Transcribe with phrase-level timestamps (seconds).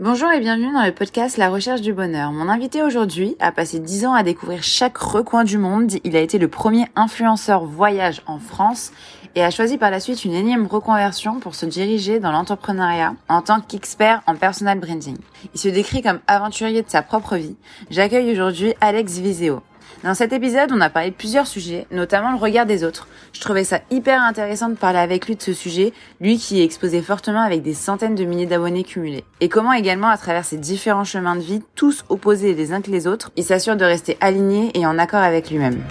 [0.00, 2.30] Bonjour et bienvenue dans le podcast La recherche du bonheur.
[2.30, 5.90] Mon invité aujourd'hui a passé 10 ans à découvrir chaque recoin du monde.
[6.04, 8.92] Il a été le premier influenceur voyage en France
[9.34, 13.42] et a choisi par la suite une énième reconversion pour se diriger dans l'entrepreneuriat en
[13.42, 15.16] tant qu'expert en personal branding.
[15.52, 17.56] Il se décrit comme aventurier de sa propre vie.
[17.90, 19.62] J'accueille aujourd'hui Alex Viseo.
[20.04, 23.08] Dans cet épisode, on a parlé de plusieurs sujets, notamment le regard des autres.
[23.32, 26.64] Je trouvais ça hyper intéressant de parler avec lui de ce sujet, lui qui est
[26.64, 29.24] exposé fortement avec des centaines de milliers d'abonnés cumulés.
[29.40, 32.92] Et comment également, à travers ces différents chemins de vie, tous opposés les uns que
[32.92, 35.82] les autres, il s'assure de rester aligné et en accord avec lui-même.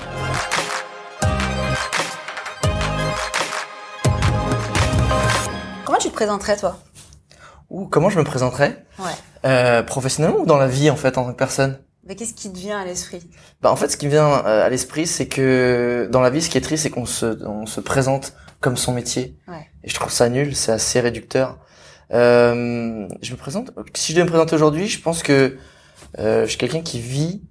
[5.85, 6.77] Comment tu te présenterais, toi?
[7.69, 8.85] Ou comment je me présenterais?
[8.99, 9.11] Ouais.
[9.45, 11.77] euh, Professionnellement ou dans la vie, en fait, en tant que personne?
[12.07, 13.19] Mais qu'est-ce qui te vient à l'esprit?
[13.61, 16.41] Bah, En fait, ce qui me vient euh, à l'esprit, c'est que dans la vie,
[16.41, 19.37] ce qui est triste, c'est qu'on se, on se présente comme son métier.
[19.47, 19.67] Ouais.
[19.83, 21.59] Et je trouve ça nul, c'est assez réducteur.
[22.13, 23.71] Euh, je me présente.
[23.93, 25.57] Si je devais me présenter aujourd'hui, je pense que
[26.19, 27.43] euh, je suis quelqu'un qui vit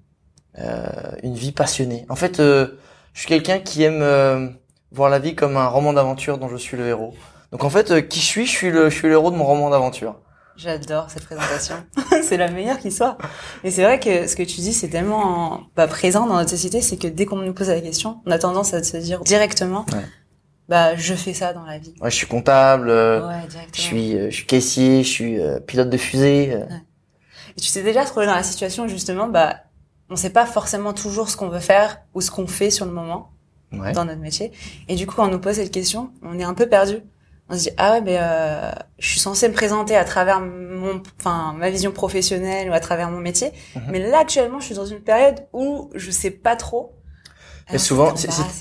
[0.59, 0.87] euh,
[1.23, 2.07] une vie passionnée.
[2.09, 2.79] En fait, euh,
[3.13, 4.49] je suis quelqu'un qui aime euh,
[4.91, 7.15] voir la vie comme un roman d'aventure dont je suis le héros.
[7.53, 9.37] Donc en fait, euh, qui je suis Je suis le, je suis le héros de
[9.37, 10.21] mon roman d'aventure.
[10.57, 11.75] J'adore cette présentation.
[12.23, 13.19] c'est la meilleure qui soit.
[13.63, 16.81] Mais c'est vrai que ce que tu dis, c'est tellement bah, présent dans notre société,
[16.81, 19.85] c'est que dès qu'on nous pose la question, on a tendance à se dire directement,
[19.93, 20.05] Ouais.
[20.69, 21.95] bah je fais ça dans la vie.
[22.01, 22.89] Ouais, je suis comptable.
[22.89, 23.73] euh, Ouais, Je directement.
[23.87, 26.53] suis, euh, je suis caissier, je suis euh, pilote de fusée.
[27.57, 29.57] Et tu t'es déjà trouvé dans la situation où, justement, bah
[30.09, 32.93] on sait pas forcément toujours ce qu'on veut faire ou ce qu'on fait sur le
[32.93, 33.31] moment
[33.73, 33.91] Ouais.
[33.93, 34.53] dans notre métier.
[34.89, 36.99] Et du coup, quand on nous pose cette question, on est un peu perdu.
[37.49, 41.01] On se dit ah ouais mais euh, je suis censée me présenter à travers mon
[41.21, 43.83] enfin ma vision professionnelle ou à travers mon métier Mhm.
[43.91, 46.93] mais là actuellement je suis dans une période où je sais pas trop
[47.73, 48.15] Mais souvent,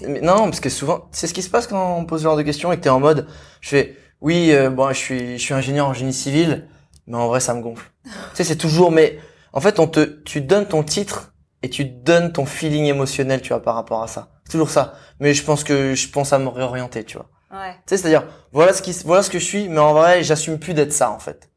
[0.07, 2.35] mais non, parce que souvent, c'est ce qui se passe quand on pose ce genre
[2.37, 3.27] de questions et que t'es en mode,
[3.61, 6.67] je fais, oui, euh, bon, je suis, je suis ingénieur en génie civil,
[7.05, 7.91] mais en vrai, ça me gonfle.
[8.03, 9.19] tu sais, c'est toujours, mais
[9.53, 13.49] en fait, on te, tu donnes ton titre et tu donnes ton feeling émotionnel, tu
[13.49, 14.29] vois, par rapport à ça.
[14.43, 14.93] C'est toujours ça.
[15.19, 17.27] Mais je pense que je pense à me réorienter, tu vois.
[17.55, 20.23] Ouais Tu sais, c'est-à-dire, voilà ce qui, voilà ce que je suis, mais en vrai,
[20.23, 21.49] j'assume plus d'être ça, en fait.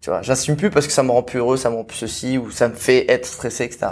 [0.00, 1.96] Tu vois, j'assume plus parce que ça me rend plus heureux, ça me rend plus
[1.98, 3.86] ceci, ou ça me fait être stressé, etc.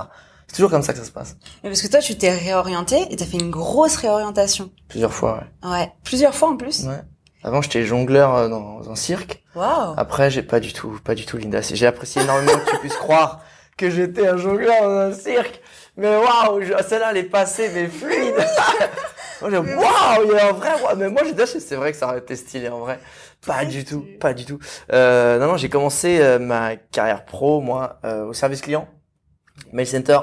[0.47, 1.37] C'est toujours comme ça que ça se passe.
[1.65, 5.41] mais parce que toi tu t'es réorienté et t'as fait une grosse réorientation Plusieurs fois,
[5.65, 5.71] ouais.
[5.71, 7.01] ouais plusieurs fois en plus Ouais.
[7.43, 9.43] Avant, j'étais jongleur euh, dans un cirque.
[9.55, 11.61] waouh Après, j'ai pas du tout, pas du tout, Linda.
[11.61, 13.41] J'ai apprécié énormément que tu puisses croire
[13.77, 15.61] que j'étais un jongleur dans un cirque.
[15.97, 18.35] Mais waouh, je- celle-là, elle est passée, mais fluide.
[19.41, 21.99] moi, j'ai waouh, il y a un vrai, mais moi, j'ai déjà, c'est vrai que
[21.99, 22.99] ça aurait été stylé, en vrai.
[23.47, 24.59] Pas du tout, pas du tout.
[24.93, 28.89] Euh, non, non, j'ai commencé euh, ma carrière pro, moi, euh, au service client,
[29.73, 30.19] mail center,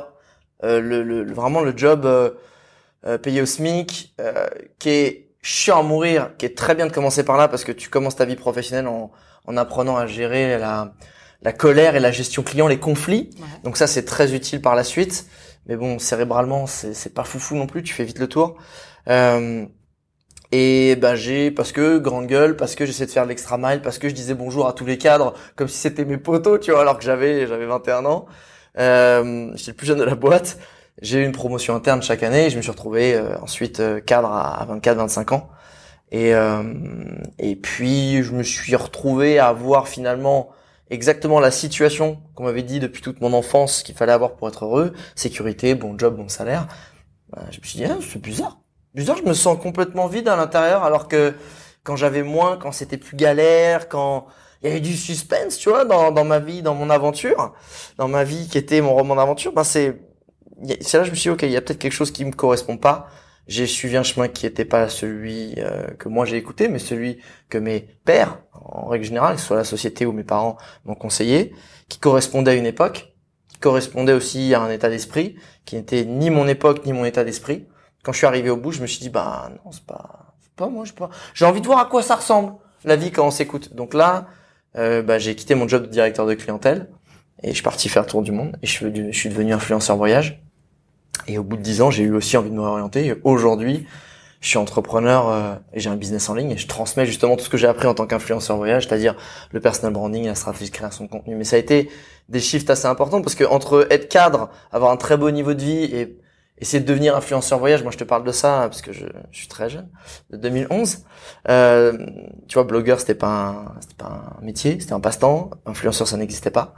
[0.64, 4.48] euh, le, le, vraiment le job euh, payé au SMIC, euh,
[4.80, 7.72] qui est chiant à mourir, qui est très bien de commencer par là parce que
[7.72, 9.12] tu commences ta vie professionnelle en,
[9.46, 10.94] en apprenant à gérer la,
[11.42, 13.30] la colère et la gestion client, les conflits.
[13.38, 13.46] Ouais.
[13.64, 15.26] Donc ça, c'est très utile par la suite.
[15.68, 17.84] Mais bon, cérébralement, c'est pas foufou non plus.
[17.84, 18.56] Tu fais vite le tour.
[19.08, 19.66] Euh,
[20.52, 23.98] et ben j'ai parce que grande gueule, parce que j'essaie de faire l'extra mile, parce
[23.98, 26.82] que je disais bonjour à tous les cadres comme si c'était mes potos, tu vois,
[26.82, 28.28] alors que j'avais j'avais 21 ans.
[28.78, 30.60] Euh, j'étais le plus jeune de la boîte.
[31.02, 32.46] J'ai eu une promotion interne chaque année.
[32.48, 35.50] Et je me suis retrouvé euh, ensuite euh, cadre à 24-25 ans.
[36.12, 36.64] Et euh,
[37.40, 40.50] et puis je me suis retrouvé à avoir finalement
[40.90, 44.66] exactement la situation qu'on m'avait dit depuis toute mon enfance qu'il fallait avoir pour être
[44.66, 46.68] heureux sécurité, bon job, bon salaire.
[47.30, 48.60] Ben, je me suis dit ah, c'est bizarre,
[48.94, 49.18] bizarre.
[49.18, 51.34] Je me sens complètement vide à l'intérieur alors que
[51.84, 54.28] quand j'avais moins, quand c'était plus galère, quand
[54.62, 57.54] il y avait du suspense, tu vois, dans, dans ma vie, dans mon aventure,
[57.98, 60.00] dans ma vie qui était mon roman d'aventure, ben c'est,
[60.80, 62.24] c'est là que je me suis dit, ok, il y a peut-être quelque chose qui
[62.24, 63.10] me correspond pas.
[63.48, 67.20] J'ai suivi un chemin qui était pas celui euh, que moi j'ai écouté, mais celui
[67.50, 71.54] que mes pères, en règle générale, soit la société ou mes parents, m'ont conseillé,
[71.90, 73.14] qui correspondait à une époque,
[73.50, 77.24] qui correspondait aussi à un état d'esprit, qui n'était ni mon époque ni mon état
[77.24, 77.68] d'esprit.
[78.02, 80.70] Quand je suis arrivé au bout, je me suis dit, bah non, c'est pas, pas
[80.70, 81.10] moi, je pas.
[81.34, 82.54] J'ai envie de voir à quoi ça ressemble
[82.86, 83.76] la vie quand on s'écoute.
[83.76, 84.28] Donc là,
[84.78, 86.90] euh, bah, j'ai quitté mon job de directeur de clientèle
[87.42, 90.43] et je suis parti faire tour du monde et je suis devenu influenceur voyage.
[91.28, 93.16] Et au bout de dix ans, j'ai eu aussi envie de me réorienter.
[93.24, 93.86] Aujourd'hui,
[94.44, 97.46] je suis entrepreneur euh, et j'ai un business en ligne et je transmets justement tout
[97.46, 99.16] ce que j'ai appris en tant qu'influenceur voyage, c'est-à-dire
[99.52, 101.36] le personal branding, la stratégie de création de contenu.
[101.36, 101.90] Mais ça a été
[102.28, 105.62] des shifts assez importants parce que entre être cadre, avoir un très beau niveau de
[105.62, 106.18] vie et
[106.58, 109.48] essayer de devenir influenceur voyage, moi je te parle de ça parce que je, suis
[109.48, 109.88] très jeune,
[110.30, 111.06] de 2011.
[111.48, 111.98] Euh,
[112.50, 115.52] tu vois, blogueur c'était pas c'était pas un métier, c'était un passe-temps.
[115.66, 116.74] Influenceur ça n'existait pas.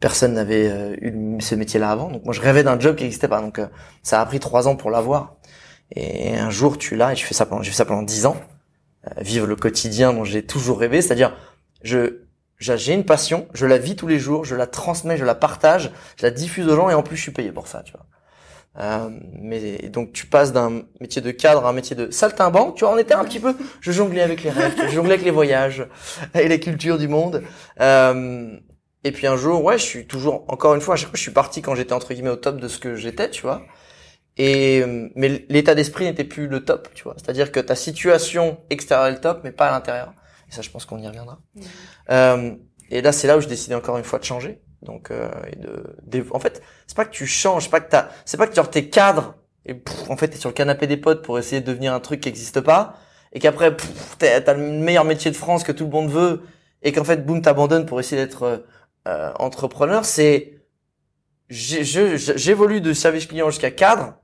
[0.00, 2.10] Personne n'avait euh, eu ce métier-là avant.
[2.10, 3.40] Donc moi je rêvais d'un job qui n'existait pas.
[3.40, 3.66] Donc euh,
[4.02, 5.36] ça a pris trois ans pour l'avoir.
[5.94, 8.26] Et un jour tu l'as et je fais ça pendant, j'ai fait ça pendant dix
[8.26, 8.36] ans.
[9.06, 11.36] Euh, vivre le quotidien dont j'ai toujours rêvé, c'est-à-dire
[11.82, 12.22] je
[12.58, 15.90] j'ai une passion, je la vis tous les jours, je la transmets, je la partage,
[16.18, 18.04] je la diffuse aux gens et en plus je suis payé pour ça, tu vois.
[18.78, 22.84] Euh, mais donc tu passes d'un métier de cadre à un métier de saltimbanque, tu
[22.84, 25.30] vois, on était un petit peu, je jonglais avec les rêves, je jonglais avec les
[25.30, 25.86] voyages
[26.34, 27.42] et les cultures du monde.
[27.80, 28.56] Euh,
[29.04, 31.22] et puis un jour, ouais, je suis toujours, encore une fois, à chaque fois, je
[31.22, 33.62] suis parti quand j'étais entre guillemets au top de ce que j'étais, tu vois.
[34.36, 34.84] Et
[35.16, 37.14] mais l'état d'esprit n'était plus le top, tu vois.
[37.16, 40.14] C'est-à-dire que ta situation extérieure est le top, mais pas à l'intérieur.
[40.48, 41.40] Et ça, je pense qu'on y reviendra.
[41.54, 41.60] Mmh.
[42.10, 42.50] Euh,
[42.90, 44.60] et là, c'est là où je décidais encore une fois de changer.
[44.82, 48.08] Donc, euh, et de, en fait, c'est pas que tu changes, c'est pas que t'as,
[48.24, 49.34] c'est pas que genre t'es cadre
[49.66, 49.76] et
[50.08, 52.30] en fait t'es sur le canapé des potes pour essayer de devenir un truc qui
[52.30, 52.96] existe pas
[53.32, 53.76] et qu'après
[54.18, 56.42] t'as le meilleur métier de France que tout le monde veut
[56.82, 58.64] et qu'en fait boum t'abandonnes pour essayer d'être
[59.08, 60.04] euh, entrepreneur.
[60.04, 60.56] C'est
[61.48, 64.14] j'évolue de service client jusqu'à cadre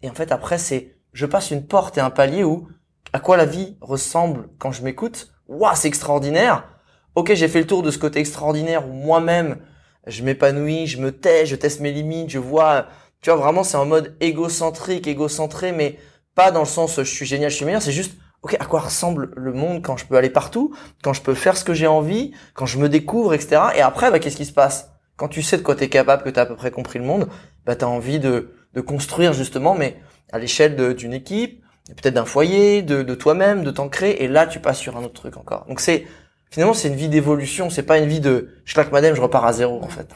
[0.00, 2.68] et en fait après c'est je passe une porte et un palier où
[3.12, 5.32] à quoi la vie ressemble quand je m'écoute.
[5.48, 6.68] Waouh, c'est extraordinaire.
[7.16, 9.58] Ok, j'ai fait le tour de ce côté extraordinaire où moi-même
[10.06, 12.86] je m'épanouis, je me tais, je teste mes limites, je vois,
[13.20, 15.98] tu vois, vraiment, c'est en mode égocentrique, égocentré, mais
[16.34, 18.80] pas dans le sens je suis génial, je suis meilleur, c'est juste, ok, à quoi
[18.80, 21.86] ressemble le monde quand je peux aller partout, quand je peux faire ce que j'ai
[21.86, 23.60] envie, quand je me découvre, etc.
[23.76, 24.90] Et après, bah, qu'est-ce qui se passe?
[25.16, 27.28] Quand tu sais de quoi t'es capable, que t'as à peu près compris le monde,
[27.66, 30.00] bah, t'as envie de, de construire justement, mais
[30.32, 34.60] à l'échelle d'une équipe, peut-être d'un foyer, de, de toi-même, de t'ancrer, et là, tu
[34.60, 35.66] passes sur un autre truc encore.
[35.68, 36.06] Donc c'est
[36.50, 39.44] finalement c'est une vie d'évolution, c'est pas une vie de je claque madame, je repars
[39.44, 40.08] à zéro en fait.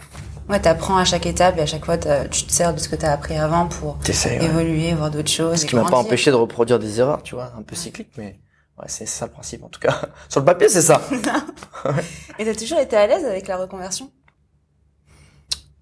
[0.49, 2.97] Ouais, t'apprends à chaque étape et à chaque fois tu te sers de ce que
[2.97, 3.99] t'as appris avant pour
[4.41, 5.61] évoluer, voir d'autres choses.
[5.61, 8.39] Ce qui m'a pas empêché de reproduire des erreurs, tu vois, un peu cyclique, mais
[8.79, 10.03] ouais, c'est ça le principe en tout cas.
[10.29, 11.01] Sur le papier, c'est ça.
[12.39, 14.11] et t'as toujours été à l'aise avec la reconversion?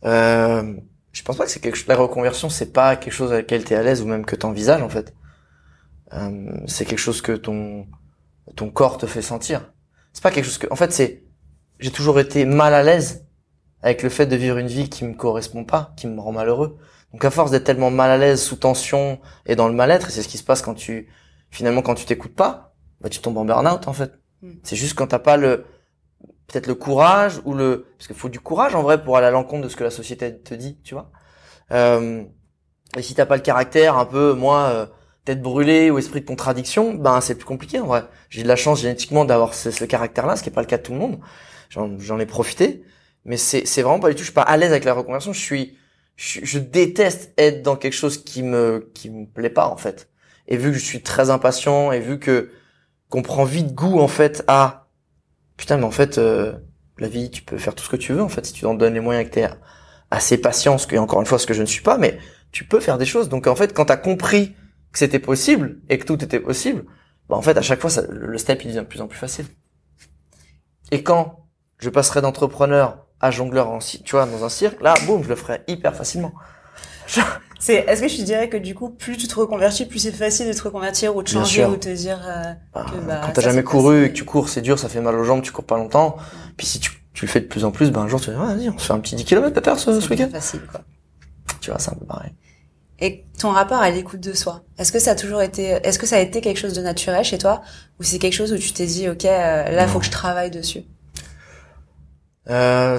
[0.04, 0.74] Euh,
[1.12, 1.88] Je pense pas que c'est quelque chose.
[1.88, 4.82] La reconversion, c'est pas quelque chose avec lequel t'es à l'aise ou même que t'envisages
[4.82, 5.12] en fait.
[6.12, 7.86] Euh, c'est quelque chose que ton
[8.56, 9.72] ton corps te fait sentir
[10.12, 11.24] c'est pas quelque chose que, en fait, c'est,
[11.78, 13.26] j'ai toujours été mal à l'aise
[13.82, 16.78] avec le fait de vivre une vie qui me correspond pas, qui me rend malheureux.
[17.12, 20.10] Donc à force d'être tellement mal à l'aise, sous tension et dans le mal-être, et
[20.10, 21.08] c'est ce qui se passe quand tu,
[21.50, 24.12] finalement, quand tu t'écoutes pas, bah tu tombes en burn-out en fait.
[24.40, 24.52] Hmm.
[24.62, 25.66] C'est juste quand t'as pas le,
[26.46, 29.30] peut-être le courage ou le, parce qu'il faut du courage en vrai pour aller à
[29.30, 31.10] l'encontre de ce que la société te dit, tu vois.
[31.72, 32.24] Euh,
[32.96, 34.60] et si t'as pas le caractère, un peu, moi.
[34.68, 34.86] Euh,
[35.24, 38.04] tête brûlée ou esprit de contradiction, ben c'est plus compliqué en vrai.
[38.28, 40.82] J'ai de la chance génétiquement d'avoir ce, caractère-là, ce qui est pas le cas de
[40.82, 41.20] tout le monde.
[41.70, 42.82] J'en ai profité,
[43.24, 44.20] mais c'est c'est vraiment pas du tout.
[44.20, 45.32] Je suis pas à l'aise avec la reconversion.
[45.32, 45.78] Je suis,
[46.16, 50.10] je, déteste être dans quelque chose qui me qui me plaît pas en fait.
[50.48, 52.50] Et vu que je suis très impatient et vu que
[53.08, 54.88] qu'on prend vite goût en fait à
[55.56, 56.52] putain mais en fait euh,
[56.98, 58.74] la vie tu peux faire tout ce que tu veux en fait si tu t'en
[58.74, 59.48] donnes les moyens que t'es
[60.10, 62.18] assez patient ce que encore une fois ce que je ne suis pas mais
[62.52, 64.54] tu peux faire des choses donc en fait quand t'as compris
[64.92, 66.84] que c'était possible et que tout était possible,
[67.28, 69.18] bah en fait à chaque fois ça, le step il devient de plus en plus
[69.18, 69.46] facile.
[70.90, 71.48] Et quand
[71.78, 75.36] je passerai d'entrepreneur à jongleur en tu vois dans un cirque, là boum, je le
[75.36, 76.32] ferai hyper facilement.
[77.58, 80.48] C'est est-ce que je dirais que du coup plus tu te reconvertis, plus c'est facile
[80.48, 83.32] de te reconvertir ou de changer ou de te dire euh, bah, que bah, quand
[83.32, 85.52] t'as jamais couru et que tu cours, c'est dur, ça fait mal aux jambes, tu
[85.52, 86.16] cours pas longtemps.
[86.56, 88.36] Puis si tu, tu le fais de plus en plus, ben un jour tu vas
[88.36, 90.28] dire vas-y, on se fait un petit 10 km peut ce, ce week-end.
[90.32, 90.80] facile quoi.
[91.60, 92.32] Tu vois, c'est un peu pareil.
[92.98, 96.06] Et ton rapport à l'écoute de soi, est-ce que ça a toujours été, est-ce que
[96.06, 97.62] ça a été quelque chose de naturel chez toi,
[97.98, 100.50] ou c'est quelque chose où tu t'es dit, ok, euh, là, faut que je travaille
[100.50, 100.84] dessus?
[102.50, 102.98] Euh,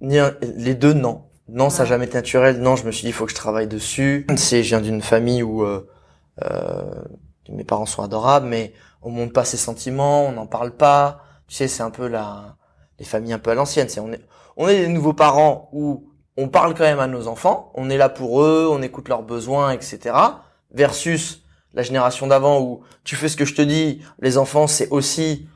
[0.00, 1.24] Les deux, non.
[1.48, 2.60] Non, ça n'a jamais été naturel.
[2.60, 4.26] Non, je me suis dit, il faut que je travaille dessus.
[4.36, 5.88] C'est, je viens d'une famille où euh,
[6.44, 6.82] euh,
[7.48, 11.22] mes parents sont adorables, mais on montre pas ses sentiments, on n'en parle pas.
[11.46, 12.56] Tu sais, c'est un peu la,
[12.98, 13.88] les familles un peu à l'ancienne.
[13.88, 14.20] C'est on est,
[14.56, 17.96] on est des nouveaux parents où on parle quand même à nos enfants, on est
[17.96, 20.14] là pour eux, on écoute leurs besoins, etc.
[20.70, 21.42] Versus
[21.72, 25.48] la génération d'avant où tu fais ce que je te dis, les enfants c'est aussi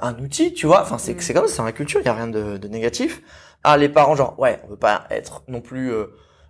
[0.00, 0.82] un outil, tu vois.
[0.82, 1.20] Enfin c'est mm.
[1.20, 3.22] c'est comme ça, c'est dans la culture, il y a rien de, négatif.
[3.64, 6.06] Ah les parents genre ouais, on veut pas être non plus euh,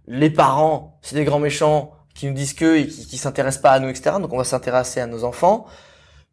[0.07, 3.73] les parents, c'est des grands méchants qui nous disent que et qui, qui s'intéressent pas
[3.73, 4.17] à nous, etc.
[4.21, 5.67] Donc on va s'intéresser à nos enfants,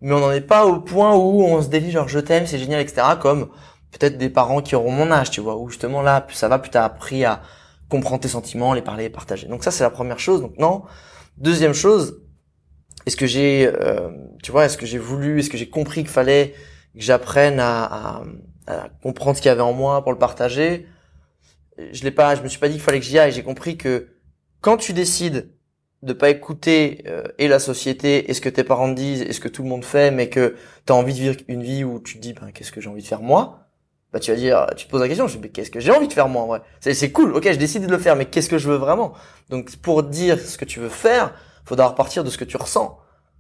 [0.01, 2.60] mais on n'en est pas au point où on se dévie genre je t'aime, c'est
[2.60, 3.01] génial, etc.
[3.20, 3.50] Comme
[3.91, 6.60] peut-être des parents qui auront mon âge, tu vois, où justement là, plus ça va,
[6.60, 7.41] plus t'as appris à
[7.89, 9.48] comprendre tes sentiments, les parler, les partager.
[9.48, 10.41] Donc ça, c'est la première chose.
[10.41, 10.84] Donc non.
[11.38, 12.22] Deuxième chose,
[13.06, 14.10] est-ce que j'ai, euh,
[14.44, 16.53] tu vois, est-ce que j'ai voulu, est-ce que j'ai compris qu'il fallait
[16.96, 18.24] que j'apprenne à, à,
[18.67, 20.88] à, comprendre ce qu'il y avait en moi pour le partager
[21.77, 23.31] Je l'ai pas, je me suis pas dit qu'il fallait que j'y aille.
[23.31, 24.08] J'ai compris que
[24.62, 25.51] quand tu décides
[26.01, 29.39] de pas écouter euh, et la société et ce que tes parents disent et ce
[29.39, 30.55] que tout le monde fait, mais que
[30.86, 32.89] tu as envie de vivre une vie où tu te dis ben, qu'est-ce que j'ai
[32.89, 33.67] envie de faire moi,
[34.13, 35.91] bah tu vas dire, tu te poses la question, je dis, mais qu'est-ce que j'ai
[35.91, 36.62] envie de faire moi en vrai?
[36.79, 39.13] C'est cool, ok, je décide de le faire, mais qu'est-ce que je veux vraiment?
[39.50, 41.34] Donc pour dire ce que tu veux faire,
[41.65, 42.98] faut d'abord partir de ce que tu ressens.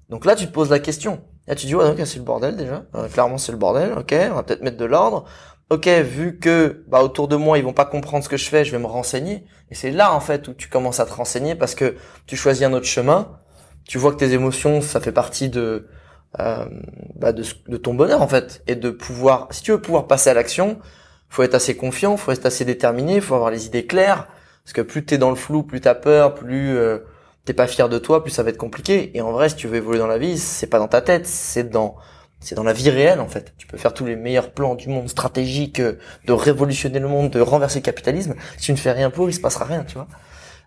[0.09, 1.23] Donc là, tu te poses la question.
[1.49, 2.83] Là, tu dis, ouais, ok, c'est le bordel déjà.
[2.93, 3.93] Euh, clairement, c'est le bordel.
[3.97, 5.25] Ok, on va peut-être mettre de l'ordre.
[5.71, 8.63] ok, vu que bah autour de moi ils vont pas comprendre ce que je fais,
[8.63, 9.45] je vais me renseigner.
[9.71, 11.95] Et c'est là en fait où tu commences à te renseigner parce que
[12.27, 13.39] tu choisis un autre chemin.
[13.85, 15.87] Tu vois que tes émotions, ça fait partie de
[16.39, 16.65] euh,
[17.15, 20.29] bah de, de, ton bonheur en fait, et de pouvoir, si tu veux pouvoir passer
[20.29, 20.79] à l'action,
[21.29, 24.27] faut être assez confiant, faut être assez déterminé, faut avoir les idées claires.
[24.63, 26.99] Parce que plus t'es dans le flou, plus t'as peur, plus euh,
[27.49, 29.17] t'es pas fier de toi, plus ça va être compliqué.
[29.17, 31.25] Et en vrai, si tu veux évoluer dans la vie, c'est pas dans ta tête,
[31.25, 31.95] c'est dans
[32.39, 33.55] c'est dans la vie réelle en fait.
[33.57, 37.31] Tu peux faire tous les meilleurs plans du monde stratégique, euh, de révolutionner le monde,
[37.31, 38.35] de renverser le capitalisme.
[38.57, 40.07] Si tu ne fais rien pour, il se passera rien, tu vois.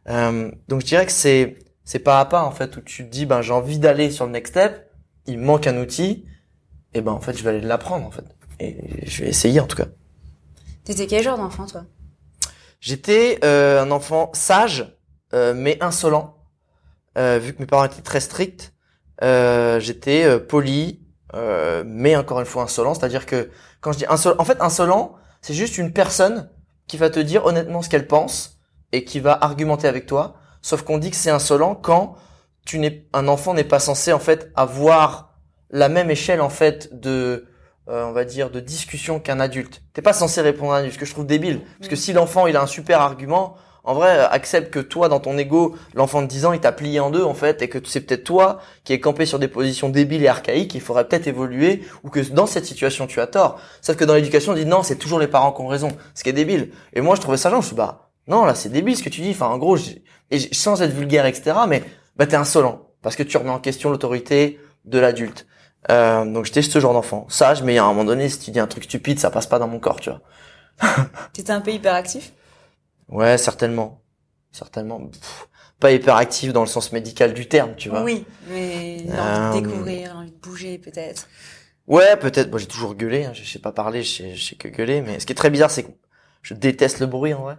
[0.09, 3.09] Euh, donc je dirais que c'est c'est pas à pas en fait où tu te
[3.09, 4.91] dis ben j'ai envie d'aller sur le next step,
[5.27, 6.27] il me manque un outil,
[6.95, 8.25] et ben en fait je vais aller l'apprendre en fait.
[8.59, 9.87] Et je vais essayer en tout cas.
[10.83, 11.85] T'étais quel genre d'enfant toi?
[12.81, 14.99] J'étais euh, un enfant sage
[15.33, 16.42] euh, mais insolent.
[17.19, 18.73] Euh, vu que mes parents étaient très stricts,
[19.21, 21.03] j'étais poli,
[21.35, 23.51] euh, mais encore une fois insolent, c'est-à-dire que
[23.81, 26.51] quand je dis insolent, en fait insolent, c'est juste une personne
[26.87, 28.59] qui va te dire honnêtement ce qu'elle pense
[28.93, 30.35] et qui va argumenter avec toi.
[30.61, 32.17] Sauf qu'on dit que c'est insolent quand
[32.67, 35.35] tu n'es un enfant n'est pas censé en fait avoir
[35.71, 37.49] la même échelle en fait de
[37.89, 39.83] euh, on va dire de discussion qu'un adulte.
[39.95, 41.63] T'es pas censé répondre à un adulte, ce que je trouve débile.
[41.79, 45.19] Parce que si l'enfant il a un super argument, en vrai, accepte que toi, dans
[45.19, 47.79] ton ego, l'enfant de 10 ans, il t'a plié en deux, en fait, et que
[47.85, 51.27] c'est peut-être toi qui es campé sur des positions débiles et archaïques, il faudrait peut-être
[51.27, 53.61] évoluer, ou que dans cette situation, tu as tort.
[53.81, 56.23] Sauf que dans l'éducation, on dit non, c'est toujours les parents qui ont raison, ce
[56.23, 56.71] qui est débile.
[56.93, 59.09] Et moi, je trouvais ça genre, je suis bah, non, là, c'est débile ce que
[59.09, 59.77] tu dis, enfin, en gros,
[60.31, 61.83] et sans être vulgaire, etc., mais,
[62.17, 62.87] bah, t'es insolent.
[63.03, 65.47] Parce que tu remets en question l'autorité de l'adulte.
[65.91, 67.27] Euh, donc j'étais ce genre d'enfant.
[67.29, 69.59] Sage, mais à un moment donné, si tu dis un truc stupide, ça passe pas
[69.59, 70.21] dans mon corps, tu vois.
[71.33, 72.33] T'étais un peu hyperactif?
[73.09, 74.03] Ouais, certainement.
[74.53, 75.11] Certainement.
[75.81, 78.03] pas hyperactif dans le sens médical du terme, tu vois.
[78.03, 81.27] Oui, mais envie de euh, découvrir, envie de bouger peut-être.
[81.89, 82.51] Ouais, peut-être.
[82.51, 83.25] Moi, j'ai toujours gueulé.
[83.25, 83.33] Hein.
[83.35, 85.03] Je sais pas parler, je sais, que gueuler.
[85.03, 85.91] Mais ce qui est très bizarre, c'est que
[86.43, 87.57] je déteste le bruit en vrai.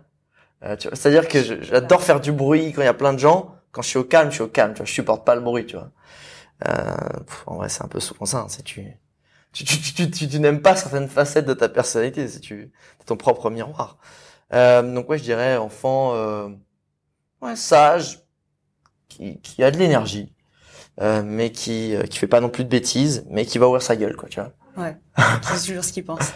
[0.64, 3.56] Euh, C'est-à-dire que j'adore faire du bruit quand il y a plein de gens.
[3.72, 4.74] Quand je suis au calme, je suis au calme.
[4.74, 5.92] Tu vois, je supporte pas le bruit, tu vois.
[6.68, 6.96] Euh,
[7.46, 8.40] en vrai, c'est un peu souvent ça.
[8.40, 8.48] Hein.
[8.64, 8.86] Tu
[9.52, 12.28] tu, tu, tu, tu, tu n'aimes pas certaines facettes de ta personnalité.
[12.28, 12.72] C'est tu,
[13.02, 13.98] es ton propre miroir.
[14.54, 16.50] Euh, donc ouais, je dirais enfant euh,
[17.42, 18.22] ouais, sage,
[19.10, 20.34] qui, qui a de l'énergie,
[21.02, 23.82] euh, mais qui euh, qui fait pas non plus de bêtises, mais qui va ouvrir
[23.82, 24.52] sa gueule, quoi, tu vois.
[24.78, 24.98] Ouais.
[25.44, 26.32] c'est toujours ce qu'il pense.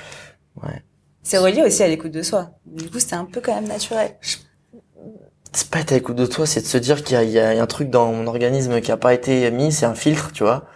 [0.61, 0.83] Ouais.
[1.23, 2.51] C'est relié aussi à l'écoute de soi.
[2.65, 4.15] Du coup, c'était un peu quand même naturel.
[5.51, 7.61] C'est pas être à l'écoute de toi, c'est de se dire qu'il y, y, a
[7.61, 10.67] un truc dans mon organisme qui a pas été mis, c'est un filtre, tu vois.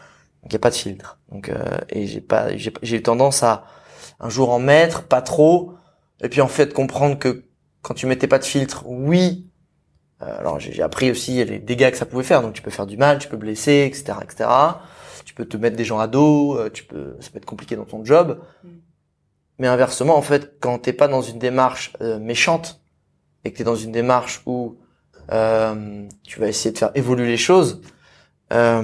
[0.43, 1.19] Donc il y a pas de filtre.
[1.31, 3.65] Donc euh, et j'ai pas j'ai eu tendance à
[4.19, 5.73] un jour en mettre, pas trop,
[6.21, 7.45] et puis en fait comprendre que
[7.81, 9.47] quand tu mettais pas de filtre, oui.
[10.21, 12.41] Euh, alors j'ai appris aussi les dégâts que ça pouvait faire.
[12.41, 14.49] Donc tu peux faire du mal, tu peux blesser, etc., etc.
[15.25, 17.75] Tu peux te mettre des gens à dos, euh, tu peux, ça peut être compliqué
[17.75, 18.39] dans ton job.
[18.63, 18.69] Mm.
[19.59, 22.81] Mais inversement, en fait, quand t'es pas dans une démarche euh, méchante
[23.43, 24.77] et que t'es dans une démarche où
[26.23, 27.81] tu vas essayer de faire évoluer les choses,
[28.49, 28.83] bah,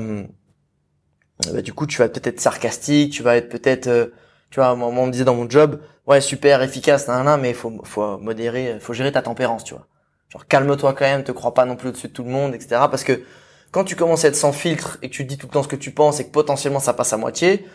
[1.61, 4.13] du coup, tu vas peut-être être sarcastique, tu vas être peut-être
[4.49, 7.53] tu vois, moi, on me disait dans mon job, ouais, super, efficace, nan, nan, mais
[7.53, 9.87] faut, faut modérer, faut gérer ta tempérance, tu vois.
[10.29, 12.81] Genre, calme-toi quand même, te crois pas non plus au-dessus de tout le monde, etc.
[12.89, 13.23] Parce que
[13.71, 15.67] quand tu commences à être sans filtre et que tu dis tout le temps ce
[15.67, 17.65] que tu penses et que potentiellement ça passe à moitié,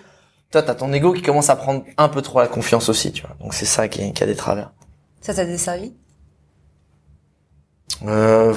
[0.51, 3.23] toi, t'as ton ego qui commence à prendre un peu trop la confiance aussi, tu
[3.23, 3.37] vois.
[3.41, 4.73] Donc c'est ça qui, qui, a des travers.
[5.21, 5.95] Ça t'a desservi?
[8.07, 8.55] Euh,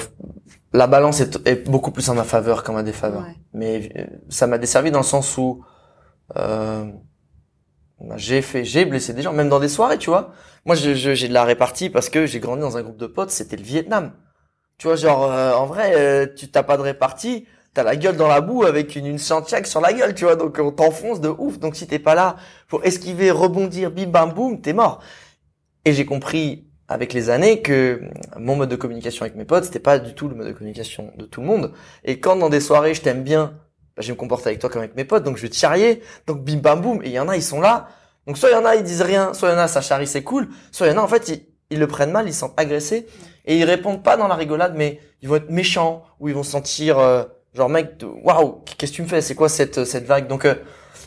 [0.74, 3.26] La balance est, est, beaucoup plus en ma faveur qu'en ma défaveur.
[3.54, 5.64] Mais euh, ça m'a desservi dans le sens où
[6.36, 6.92] euh,
[8.18, 10.34] j'ai fait, j'ai blessé des gens, même dans des soirées, tu vois.
[10.66, 13.58] Moi, j'ai de la répartie parce que j'ai grandi dans un groupe de potes, c'était
[13.58, 14.14] le Vietnam.
[14.78, 18.18] Tu vois, genre, euh, en vrai, euh, tu t'as pas de répartie, t'as la gueule
[18.18, 19.42] dans la boue avec une, une sur
[19.82, 21.60] la gueule, tu vois, donc on t'enfonce de ouf.
[21.60, 22.36] Donc si t'es pas là
[22.68, 25.02] pour esquiver, rebondir, bim bam boum, t'es mort.
[25.86, 28.02] Et j'ai compris avec les années que
[28.38, 31.12] mon mode de communication avec mes potes, c'était pas du tout le mode de communication
[31.18, 31.74] de tout le monde.
[32.04, 33.54] Et quand dans des soirées, je t'aime bien,
[33.96, 35.56] bah, je vais me comporter avec toi comme avec mes potes, donc je vais te
[35.56, 37.88] charrier, donc bim bam boum, et il y en a, ils sont là,
[38.28, 39.82] donc soit il y en a, ils disent rien, soit il y en a, ça
[39.82, 41.32] charrie, c'est cool, soit il y en a, en fait,
[41.70, 43.08] ils, le prennent mal, ils se sentent agressés,
[43.46, 46.44] et ils répondent pas dans la rigolade, mais ils vont être méchants, ou ils vont
[46.44, 47.24] se sentir, euh,
[47.54, 50.56] genre mec, waouh, qu'est-ce que tu me fais, c'est quoi cette, cette vague, donc euh,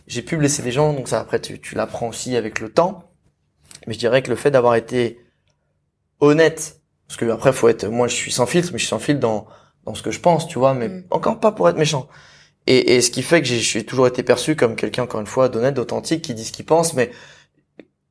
[0.06, 3.04] j'ai pu blesser des gens, donc ça après tu, tu l'apprends aussi avec le temps,
[3.86, 5.20] mais je dirais que le fait d'avoir été
[6.20, 8.98] honnête, parce que après faut être, moi je suis sans filtre, mais je suis sans
[8.98, 9.46] filtre dans,
[9.84, 11.04] dans ce que je pense, tu vois, mais mm.
[11.10, 12.08] encore pas pour être méchant.
[12.70, 15.48] Et, et ce qui fait que j'ai toujours été perçu comme quelqu'un, encore une fois,
[15.48, 17.10] d'honnête, d'authentique, qui dit ce qu'il pense, mais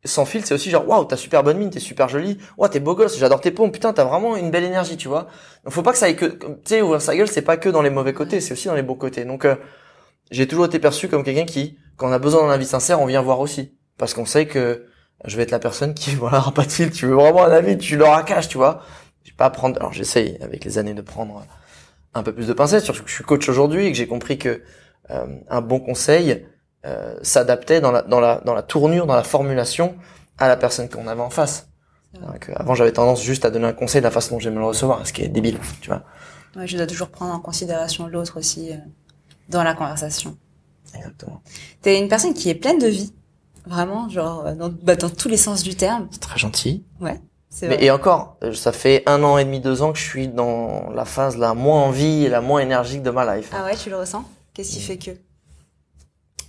[0.04, 2.80] sans filtre, c'est aussi genre, waouh, t'as super bonne mine, t'es super jolie, waouh, t'es
[2.80, 5.28] beau gosse, j'adore tes pompes, putain, t'as vraiment une belle énergie, tu vois.
[5.64, 7.70] Donc faut pas que ça aille que, tu sais, ouvrir sa gueule, c'est pas que
[7.70, 9.26] dans les mauvais côtés, c'est aussi dans les bons côtés.
[9.26, 9.58] Donc, euh,
[10.32, 13.06] j'ai toujours été perçu comme quelqu'un qui, quand on a besoin d'un avis sincère, on
[13.06, 13.78] vient voir aussi.
[14.00, 14.88] Parce qu'on sait que,
[15.26, 17.78] je vais être la personne qui, voilà, pas de fil, tu veux vraiment un avis,
[17.78, 18.82] tu leur caches, tu vois.
[19.24, 21.46] Je vais pas prendre, alors j'essaye avec les années de prendre
[22.14, 24.38] un peu plus de pincettes, surtout que je suis coach aujourd'hui et que j'ai compris
[24.38, 24.62] que
[25.10, 26.46] euh, un bon conseil
[26.86, 29.96] euh, s'adaptait dans la, dans, la, dans la tournure, dans la formulation
[30.38, 31.70] à la personne qu'on avait en face.
[32.14, 34.66] Donc, avant, j'avais tendance juste à donner un conseil de la façon dont j'aimais le
[34.66, 36.04] recevoir, ce qui est débile, tu vois.
[36.56, 38.78] Ouais, je dois toujours prendre en considération l'autre aussi euh,
[39.50, 40.38] dans la conversation.
[40.96, 41.42] Exactement.
[41.82, 43.14] T'es une personne qui est pleine de vie,
[43.66, 46.08] vraiment, genre euh, dans, bah, dans tous les sens du terme.
[46.12, 46.86] C'est très gentil.
[47.00, 47.20] Ouais.
[47.64, 50.28] Mais, et encore, euh, ça fait un an et demi, deux ans que je suis
[50.28, 53.50] dans la phase la moins en vie et la moins énergique de ma life.
[53.54, 54.24] Ah ouais, tu le ressens?
[54.54, 55.12] Qu'est-ce qui fait que?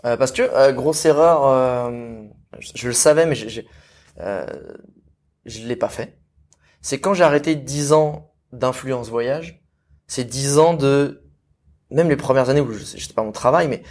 [0.05, 2.23] Euh, Parce que euh, grosse erreur, euh,
[2.59, 3.61] je, je, le savais, mais je
[4.21, 4.47] euh,
[5.45, 6.19] je l'ai pas fait.
[6.81, 9.63] C'est quand j'ai arrêté 10 ans d'influence voyage,
[10.07, 11.23] c'est 10 ans de
[11.91, 13.83] même les premières années où je j'étais pas mon travail, mais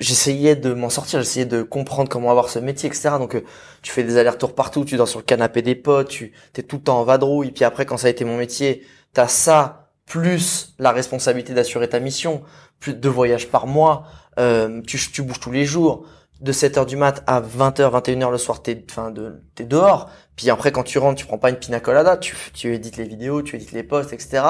[0.00, 3.10] j'essayais de m'en sortir, j'essayais de comprendre comment avoir ce métier, etc.
[3.18, 3.44] Donc euh,
[3.82, 6.76] tu fais des allers-retours partout, tu dors sur le canapé des potes, tu t'es tout
[6.76, 10.74] le temps en vadrouille, puis après quand ça a été mon métier, t'as ça plus
[10.78, 12.42] la responsabilité d'assurer ta mission,
[12.80, 14.06] plus de deux voyages par mois,
[14.38, 16.06] euh, tu, tu bouges tous les jours,
[16.40, 20.10] de 7h du mat à 20h, 21h le soir, t'es, enfin, de, t'es dehors.
[20.36, 23.04] Puis après, quand tu rentres, tu prends pas une pina colada, tu, tu édites les
[23.04, 24.42] vidéos, tu édites les posts, etc.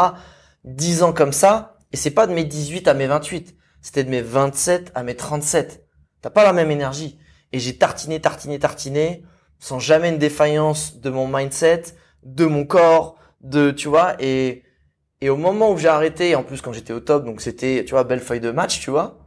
[0.64, 4.10] 10 ans comme ça, et c'est pas de mes 18 à mes 28, c'était de
[4.10, 5.86] mes 27 à mes 37.
[6.22, 7.18] T'as pas la même énergie.
[7.52, 9.24] Et j'ai tartiné, tartiné, tartiné,
[9.58, 11.82] sans jamais une défaillance de mon mindset,
[12.22, 14.62] de mon corps, de, tu vois, et,
[15.20, 17.90] et au moment où j'ai arrêté, en plus quand j'étais au top, donc c'était, tu
[17.92, 19.20] vois, belle feuille de match, tu vois,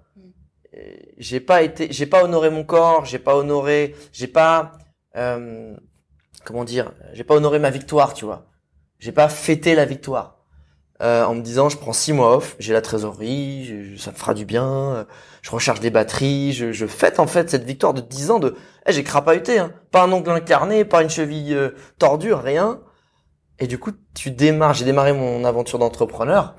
[1.18, 4.74] j'ai pas été, j'ai pas honoré mon corps, j'ai pas honoré, j'ai pas,
[5.16, 5.76] euh,
[6.44, 8.48] comment dire, j'ai pas honoré ma victoire, tu vois.
[9.00, 10.43] J'ai pas fêté la victoire
[11.02, 14.16] euh, en me disant je prends six mois off, j'ai la trésorerie, je, ça me
[14.16, 15.06] fera du bien,
[15.42, 18.56] je recharge des batteries, je, je fête en fait cette victoire de 10 ans de,
[18.86, 21.70] hey, j'ai crapahuté, hein, pas un ongle incarné, pas une cheville euh,
[22.00, 22.82] tordue, rien.
[23.60, 26.56] Et du coup, tu démarres, j'ai démarré mon aventure d'entrepreneur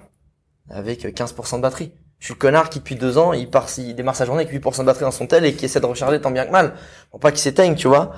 [0.71, 1.93] avec 15% de batterie
[2.25, 4.63] je suis le connard qui depuis deux ans, il part, il démarre sa journée avec
[4.63, 6.73] 8% de batterie dans son tel et qui essaie de recharger tant bien que mal,
[7.11, 8.13] pour pas qu'il s'éteigne, tu vois.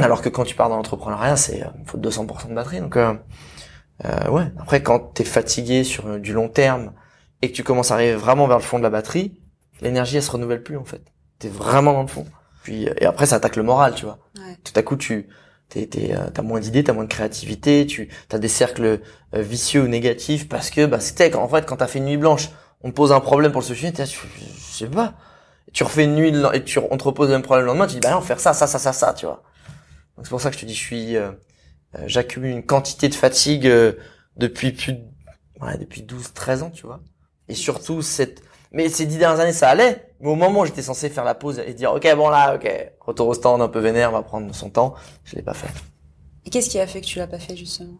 [0.00, 2.80] Alors que quand tu pars dans l'entrepreneuriat, c'est euh, faut 200% de batterie.
[2.80, 2.96] Donc
[4.04, 4.44] euh, euh, ouais.
[4.58, 6.92] Après, quand t'es fatigué sur euh, du long terme
[7.42, 9.40] et que tu commences à arriver vraiment vers le fond de la batterie,
[9.80, 11.02] l'énergie elle se renouvelle plus en fait.
[11.38, 12.26] T'es vraiment dans le fond.
[12.62, 14.18] Puis et après ça attaque le moral, tu vois.
[14.36, 14.56] Ouais.
[14.64, 15.28] Tout à coup tu
[15.68, 19.00] t'es, t'es, t'as moins d'idées, t'as moins de créativité, tu as des cercles
[19.32, 22.50] vicieux ou négatifs parce que bah c'était en fait quand t'as fait une nuit blanche
[22.82, 25.14] on te pose un problème pour le solutionner, tu je sais pas.
[25.72, 27.94] Tu refais une nuit et tu, on te repose le même problème le lendemain, tu
[27.94, 29.42] dis bah non, faire ça, ça, ça, ça, ça, tu vois.
[30.16, 31.32] Donc c'est pour ça que je te dis, je suis, euh, euh
[32.06, 33.92] j'accumule une quantité de fatigue euh,
[34.36, 35.02] depuis plus, de,
[35.60, 37.00] ouais, depuis 12, 13 ans, tu vois.
[37.48, 40.82] Et surtout cette, mais ces dix dernières années ça allait, mais au moment où j'étais
[40.82, 42.68] censé faire la pause et dire ok bon là, ok,
[43.00, 45.68] retour au stand un peu vénère, on va prendre son temps, je l'ai pas fait.
[46.44, 47.98] Et qu'est-ce qui a fait que tu l'as pas fait justement?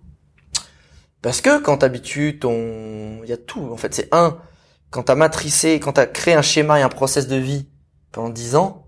[1.23, 4.39] Parce que quand t'habitues ton, il y a tout en fait, c'est un
[4.91, 7.69] quand t'as matricé, quand t'as créé un schéma et un process de vie
[8.13, 8.86] pendant 10 ans,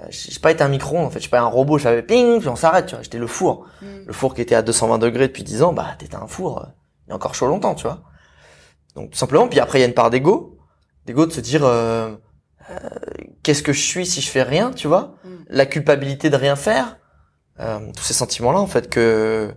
[0.00, 2.48] euh, j'ai pas été un micro en fait, j'ai pas un robot, j'avais ping, puis
[2.48, 3.66] on s'arrête, tu vois, j'étais le four.
[3.82, 3.86] Mm.
[4.06, 6.66] Le four qui était à 220 degrés depuis 10 ans, bah t'étais un four, euh,
[7.06, 8.02] il est encore chaud longtemps, tu vois.
[8.94, 10.58] Donc tout simplement, puis après il y a une part d'ego,
[11.06, 12.14] d'ego de se dire euh,
[12.70, 12.74] euh,
[13.42, 15.28] qu'est-ce que je suis si je fais rien, tu vois, Mm.
[15.48, 16.98] la culpabilité de rien faire,
[17.60, 19.54] euh, tous ces sentiments-là en fait que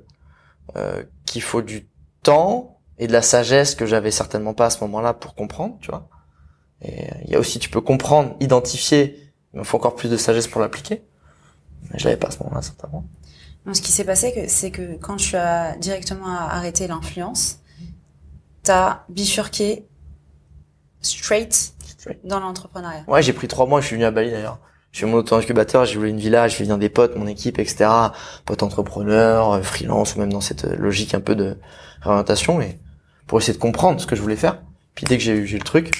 [0.75, 1.89] euh, qu'il faut du
[2.23, 5.89] temps, et de la sagesse que j'avais certainement pas à ce moment-là pour comprendre, tu
[5.89, 6.07] vois.
[6.81, 9.22] Et il y a aussi, tu peux comprendre, identifier,
[9.55, 11.03] il faut encore plus de sagesse pour l'appliquer.
[11.91, 13.05] Mais je l'avais pas à ce moment-là, certainement.
[13.65, 17.59] Non, ce qui s'est passé, c'est que quand tu as directement arrêté l'influence,
[18.63, 19.85] t'as bifurqué
[21.01, 22.19] straight, Straight.
[22.25, 23.03] dans l'entrepreneuriat.
[23.07, 24.59] Ouais, j'ai pris trois mois, je suis venu à Bali d'ailleurs.
[24.91, 27.57] Je suis mon auto-incubateur, j'ai voulu une villa, je fais venir des potes, mon équipe,
[27.57, 27.89] etc.
[28.45, 31.57] Potes entrepreneurs, euh, freelance, ou même dans cette euh, logique un peu de
[32.01, 32.79] réorientation, et
[33.25, 34.61] pour essayer de comprendre ce que je voulais faire.
[34.93, 35.91] Puis dès que j'ai eu, j'ai eu le truc,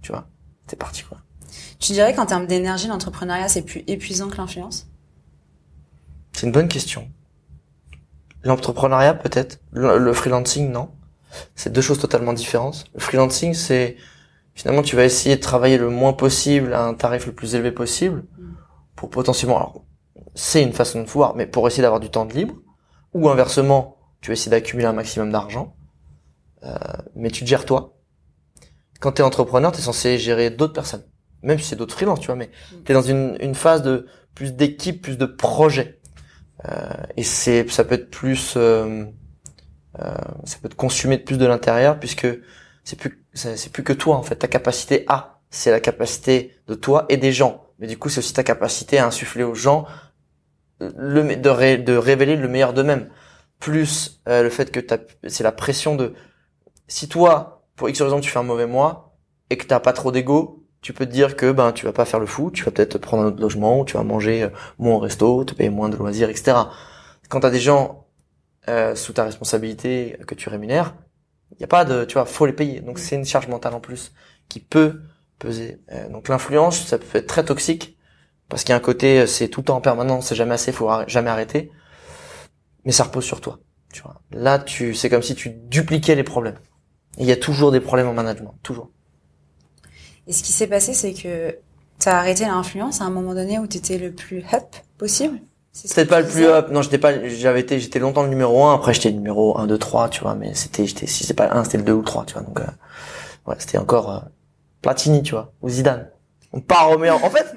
[0.00, 0.26] tu vois,
[0.66, 1.18] c'est parti quoi.
[1.80, 4.86] Tu dirais qu'en termes d'énergie, l'entrepreneuriat, c'est plus épuisant que l'influence?
[6.32, 7.10] C'est une bonne question.
[8.44, 10.90] L'entrepreneuriat peut-être, le, le freelancing non.
[11.54, 12.86] C'est deux choses totalement différentes.
[12.94, 13.96] Le freelancing c'est
[14.54, 17.72] finalement tu vas essayer de travailler le moins possible à un tarif le plus élevé
[17.72, 18.54] possible Mm.
[18.96, 19.84] pour potentiellement alors
[20.34, 22.54] c'est une façon de voir mais pour essayer d'avoir du temps de libre
[23.14, 25.76] ou inversement tu vas essayer d'accumuler un maximum d'argent
[26.64, 26.74] euh,
[27.16, 27.96] mais tu te gères toi
[29.00, 31.04] quand tu es entrepreneur tu es censé gérer d'autres personnes
[31.42, 32.50] même si c'est d'autres freelances tu vois mais
[32.84, 36.00] tu es dans une, une phase de plus d'équipe plus de projet
[36.66, 39.04] euh, et c'est ça peut être plus euh,
[40.00, 42.26] euh, ça peut te consumer de plus de l'intérieur puisque
[42.84, 44.36] c'est plus c'est plus que toi en fait.
[44.36, 47.66] Ta capacité à c'est la capacité de toi et des gens.
[47.78, 49.86] Mais du coup c'est aussi ta capacité à insuffler aux gens
[50.80, 53.08] le de, de révéler le meilleur d'eux-mêmes.
[53.58, 54.80] Plus euh, le fait que
[55.28, 56.14] c'est la pression de
[56.86, 59.16] si toi pour X raison tu fais un mauvais mois
[59.50, 62.04] et que t'as pas trop d'ego tu peux te dire que ben tu vas pas
[62.04, 64.96] faire le fou tu vas peut-être prendre un autre logement tu vas manger euh, moins
[64.96, 66.56] au resto te payer moins de loisirs etc
[67.28, 68.06] quand t'as des gens
[68.68, 70.94] euh, sous ta responsabilité que tu rémunères
[71.52, 73.74] il y a pas de tu vois faut les payer donc c'est une charge mentale
[73.74, 74.12] en plus
[74.48, 75.02] qui peut
[75.38, 77.98] peser Euh, donc l'influence ça peut être très toxique
[78.48, 80.54] parce qu'il y a un côté, euh, c'est tout le temps en permanence, c'est jamais
[80.54, 81.70] assez, faut jamais arrêter.
[82.84, 83.58] Mais ça repose sur toi.
[83.92, 84.20] Tu vois.
[84.30, 86.58] Là, tu, c'est comme si tu dupliquais les problèmes.
[87.18, 88.90] Il y a toujours des problèmes en management, toujours.
[90.28, 91.56] Et ce qui s'est passé, c'est que
[91.98, 95.40] tu as arrêté l'influence à un moment donné où tu étais le plus up possible.
[95.72, 96.68] Peut-être que pas le plus up.
[96.70, 99.66] Non, j'étais pas, j'avais été, j'étais longtemps le numéro 1, après j'étais le numéro 1,
[99.66, 101.92] 2, 3, tu vois, mais c'était, j'étais, si c'est pas le 1, c'était le 2
[101.92, 102.64] ou le 3, tu vois, donc, euh,
[103.46, 104.20] ouais, c'était encore, euh,
[104.82, 106.10] Platini, tu vois, ou Zidane.
[106.52, 107.24] On part au meilleur.
[107.24, 107.54] En fait,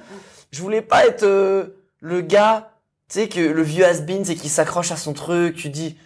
[0.52, 2.74] je voulais pas être, euh, le gars,
[3.10, 5.98] tu sais, que le vieux has-been, c'est qui s'accroche à son truc, tu dis,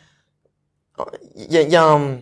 [1.35, 2.17] il y a, il y a un,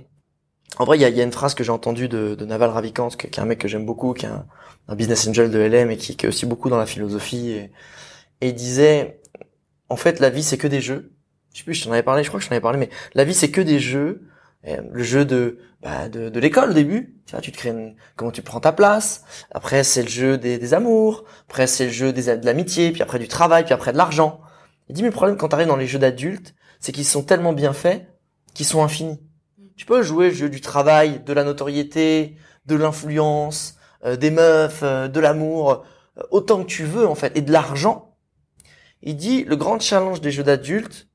[0.79, 2.71] en vrai, il y a, y a une phrase que j'ai entendue de, de Naval
[2.71, 5.91] Ravikant, qui, est un mec que j'aime beaucoup, qui est un, business angel de LM
[5.91, 7.71] et qui, est aussi beaucoup dans la philosophie et,
[8.41, 9.21] et il disait,
[9.89, 11.13] en fait, la vie, c'est que des jeux.
[11.53, 12.89] Je sais plus, je t'en avais parlé, je crois que je t'en avais parlé, mais
[13.13, 14.27] la vie, c'est que des jeux.
[14.65, 17.17] Le jeu de, bah, de, de l'école au début.
[17.25, 19.25] Tu vois, tu te crées une- comment tu prends ta place.
[19.51, 21.25] Après, c'est le jeu des, des amours.
[21.49, 22.91] Après, c'est le jeu des, de l'amitié.
[22.93, 23.65] Puis après, du travail.
[23.65, 24.39] Puis après, de l'argent.
[24.87, 27.51] Il dit, mais le problème quand t'arrives dans les jeux d'adultes, c'est qu'ils sont tellement
[27.53, 28.07] bien faits
[28.53, 29.19] qu'ils sont infinis.
[29.75, 34.81] Tu peux jouer le jeu du travail, de la notoriété, de l'influence, euh, des meufs,
[34.83, 35.83] euh, de l'amour,
[36.17, 38.15] euh, autant que tu veux, en fait, et de l'argent.
[39.01, 41.07] Il dit, le grand challenge des jeux d'adultes,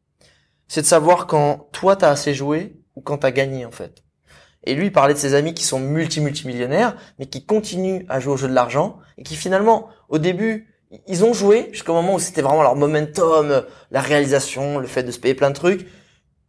[0.66, 4.02] c'est de savoir quand toi t'as assez joué ou quand t'as gagné, en fait.
[4.64, 8.34] Et lui, il parlait de ses amis qui sont multi-multimillionnaires, mais qui continuent à jouer
[8.34, 10.74] au jeu de l'argent, et qui finalement, au début,
[11.06, 15.10] ils ont joué jusqu'au moment où c'était vraiment leur momentum, la réalisation, le fait de
[15.10, 15.86] se payer plein de trucs,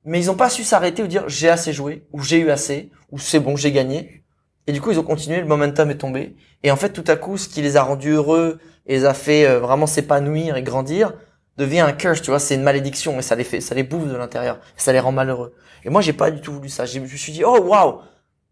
[0.05, 2.91] mais ils n'ont pas su s'arrêter ou dire j'ai assez joué, ou j'ai eu assez,
[3.11, 4.23] ou c'est bon, j'ai gagné.
[4.67, 6.35] Et du coup, ils ont continué, le momentum est tombé.
[6.63, 9.13] Et en fait, tout à coup, ce qui les a rendus heureux et les a
[9.13, 11.13] fait euh, vraiment s'épanouir et grandir,
[11.57, 14.07] devient un curse, tu vois, c'est une malédiction et ça les fait, ça les bouffe
[14.07, 15.53] de l'intérieur, ça les rend malheureux.
[15.83, 16.85] Et moi, j'ai pas du tout voulu ça.
[16.85, 18.01] Je me suis dit, oh waouh,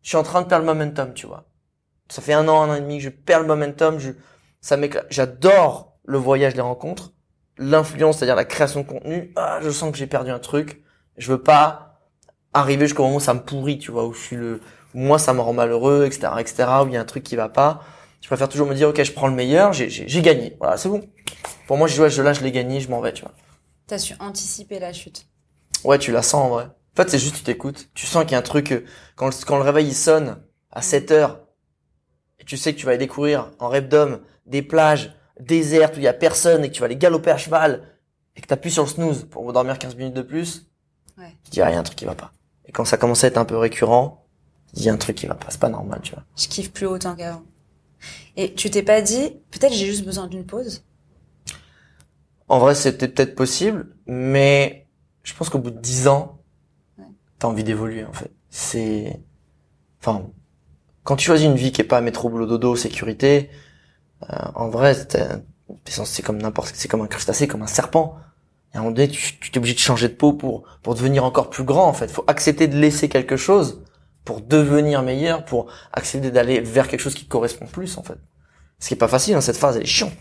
[0.01, 1.45] je suis en train de perdre le momentum, tu vois.
[2.09, 3.99] Ça fait un an, un an et demi que je perds le momentum.
[3.99, 4.11] Je,
[4.61, 4.77] ça.
[5.09, 7.13] J'adore le voyage, les rencontres,
[7.57, 9.33] l'influence, c'est-à-dire la création de contenu.
[9.35, 10.81] Ah, je sens que j'ai perdu un truc.
[11.17, 11.99] Je veux pas
[12.53, 14.61] arriver jusqu'au moment où ça me pourrit, tu vois, où je suis le,
[14.93, 17.35] où moi ça me rend malheureux, etc., etc., où il y a un truc qui
[17.35, 17.83] va pas.
[18.21, 20.55] Je préfère toujours me dire, ok, je prends le meilleur, j'ai, gagné.
[20.59, 21.07] Voilà, c'est bon.
[21.67, 23.33] Pour moi, je ouais, je là, je l'ai gagné, je m'en vais, tu vois.
[23.85, 25.27] T'as su anticiper la chute.
[25.83, 26.65] Ouais, tu la sens en vrai.
[26.65, 27.89] En fait, c'est juste tu t'écoutes.
[27.93, 28.83] Tu sens qu'il y a un truc euh,
[29.15, 31.39] quand le, quand le réveil il sonne à 7 heures
[32.39, 33.87] et tu sais que tu vas aller découvrir en rêve
[34.45, 37.37] des plages désertes où il y a personne et que tu vas aller galoper à
[37.37, 37.83] cheval
[38.35, 40.66] et que t'appuies sur le snooze pour dormir 15 minutes de plus.
[41.17, 41.35] Ouais.
[41.45, 42.31] Tu dis ah, il y a un truc qui va pas.
[42.65, 44.25] Et quand ça commence à être un peu récurrent,
[44.73, 46.23] il y a un truc qui va pas, c'est pas normal, tu vois.
[46.37, 47.43] Je kiffe plus autant qu'avant.
[48.35, 50.83] Et tu t'es pas dit, peut-être j'ai juste besoin d'une pause?
[52.47, 54.87] En vrai, c'était peut-être possible, mais
[55.23, 56.39] je pense qu'au bout de 10 ans,
[56.97, 57.05] Ouais.
[57.39, 58.31] t'as envie d'évoluer, en fait.
[58.49, 59.21] C'est,
[59.99, 60.29] enfin,
[61.03, 63.49] quand tu choisis une vie qui est pas métro, boulot, dodo, sécurité,
[64.29, 64.95] euh, en vrai,
[65.85, 68.17] c'est comme n'importe, c'est comme un crustacé, comme un serpent.
[68.73, 70.95] Et à un moment donné, tu, tu t'es obligé de changer de peau pour, pour
[70.95, 72.09] devenir encore plus grand, en fait.
[72.09, 73.83] Faut accepter de laisser quelque chose
[74.25, 78.17] pour devenir meilleur, pour accepter d'aller vers quelque chose qui te correspond plus, en fait.
[78.79, 80.11] Ce qui est pas facile, hein, cette phase, elle est chiante.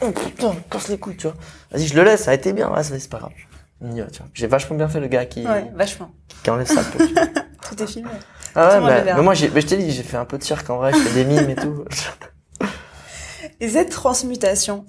[0.00, 1.36] Oh putain, casse les couilles, tu vois.
[1.70, 3.32] Vas-y, je le laisse, ça a été bien, ouais, c'est pas grave.
[3.80, 4.28] On y va, tu vois.
[4.34, 6.10] J'ai vachement bien fait le gars qui, vachement.
[6.42, 6.82] qui enlève ça.
[6.82, 7.26] peu, tu vois.
[7.68, 8.10] Tout est filmé.
[8.54, 10.42] Ah ouais, bah, mais moi, j'ai, bah, je t'ai dit, j'ai fait un peu de
[10.42, 11.84] cirque en vrai, je fais des mimes et tout.
[13.60, 14.84] Et cette transmutation,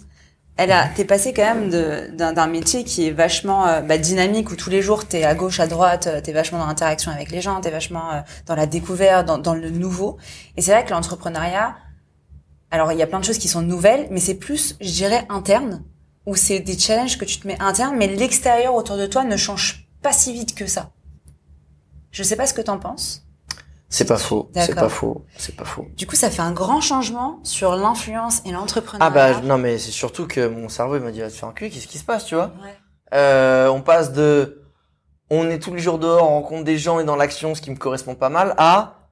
[0.56, 4.56] elle a, t'es passé quand même d'un métier qui est vachement euh, bah, dynamique où
[4.56, 7.42] tous les jours t'es à gauche, à droite, euh, t'es vachement dans l'interaction avec les
[7.42, 10.18] gens, t'es vachement euh, dans la découverte, dans, dans le nouveau.
[10.56, 11.76] Et c'est vrai que l'entrepreneuriat,
[12.70, 15.26] alors il y a plein de choses qui sont nouvelles, mais c'est plus, je dirais,
[15.30, 15.84] interne,
[16.28, 19.38] où c'est des challenges que tu te mets interne, mais l'extérieur autour de toi ne
[19.38, 20.92] change pas si vite que ça.
[22.12, 23.26] Je sais pas ce que t'en penses.
[23.94, 25.86] C'est pas faux, c'est pas faux, c'est pas faux.
[25.96, 29.10] Du coup, ça fait un grand changement sur l'influence et Ah l'entrepreneuriat.
[29.12, 31.54] bah, non, mais c'est surtout que mon cerveau, il m'a dit, va te faire un
[31.54, 32.56] cul, qu'est-ce qui se passe, tu vois?
[32.64, 32.76] Ouais.
[33.14, 34.64] Euh, on passe de,
[35.30, 37.70] on est tous les jours dehors, on rencontre des gens et dans l'action, ce qui
[37.70, 39.12] me correspond pas mal, à,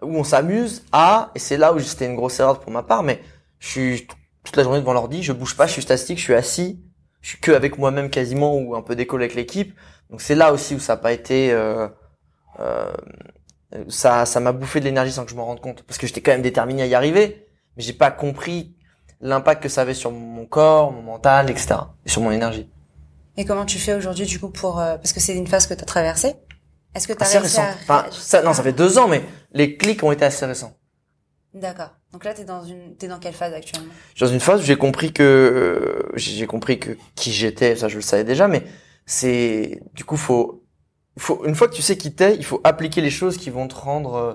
[0.00, 3.02] où on s'amuse, à, et c'est là où c'était une grosse erreur pour ma part,
[3.02, 3.20] mais
[3.58, 4.08] je suis
[4.42, 6.82] toute la journée devant l'ordi, je bouge pas, je suis statique, je suis assis,
[7.20, 9.78] je suis que avec moi-même quasiment ou un peu décollé avec l'équipe.
[10.08, 11.88] Donc c'est là aussi où ça a pas été, euh,
[12.60, 12.92] euh,
[13.88, 16.20] ça, ça m'a bouffé de l'énergie sans que je m'en rende compte, parce que j'étais
[16.20, 18.74] quand même déterminé à y arriver, mais j'ai pas compris
[19.20, 21.76] l'impact que ça avait sur mon corps, mon mental, etc.
[22.04, 22.68] et sur mon énergie.
[23.36, 25.74] Et comment tu fais aujourd'hui du coup pour euh, parce que c'est une phase que
[25.74, 26.34] tu as traversée
[26.94, 27.72] Est-ce que tu as assez réussi récent.
[27.72, 30.76] à Enfin, ça, non, ça fait deux ans, mais les clics ont été assez récents.
[31.52, 31.90] D'accord.
[32.12, 33.92] Donc là, t'es dans une, t'es dans quelle phase actuellement?
[34.14, 37.76] Je suis dans une phase où j'ai compris que euh, j'ai compris que qui j'étais,
[37.76, 38.64] ça je le savais déjà, mais
[39.06, 40.63] c'est du coup faut,
[41.22, 43.68] faut une fois que tu sais qui t'es, il faut appliquer les choses qui vont
[43.68, 44.34] te rendre euh,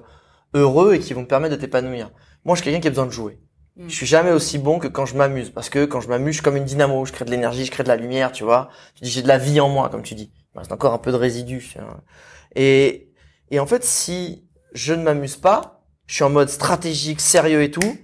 [0.53, 2.11] heureux et qui vont te permettre de t'épanouir.
[2.45, 3.39] Moi, je suis quelqu'un qui a besoin de jouer.
[3.75, 3.89] Mm.
[3.89, 6.37] Je suis jamais aussi bon que quand je m'amuse, parce que quand je m'amuse, je
[6.37, 8.69] suis comme une dynamo, je crée de l'énergie, je crée de la lumière, tu vois.
[8.95, 10.31] Tu dis j'ai de la vie en moi, comme tu dis.
[10.35, 11.69] Il me reste encore un peu de résidus.
[11.71, 12.01] tu vois.
[12.55, 13.11] Et
[13.51, 17.71] et en fait, si je ne m'amuse pas, je suis en mode stratégique, sérieux et
[17.71, 17.97] tout.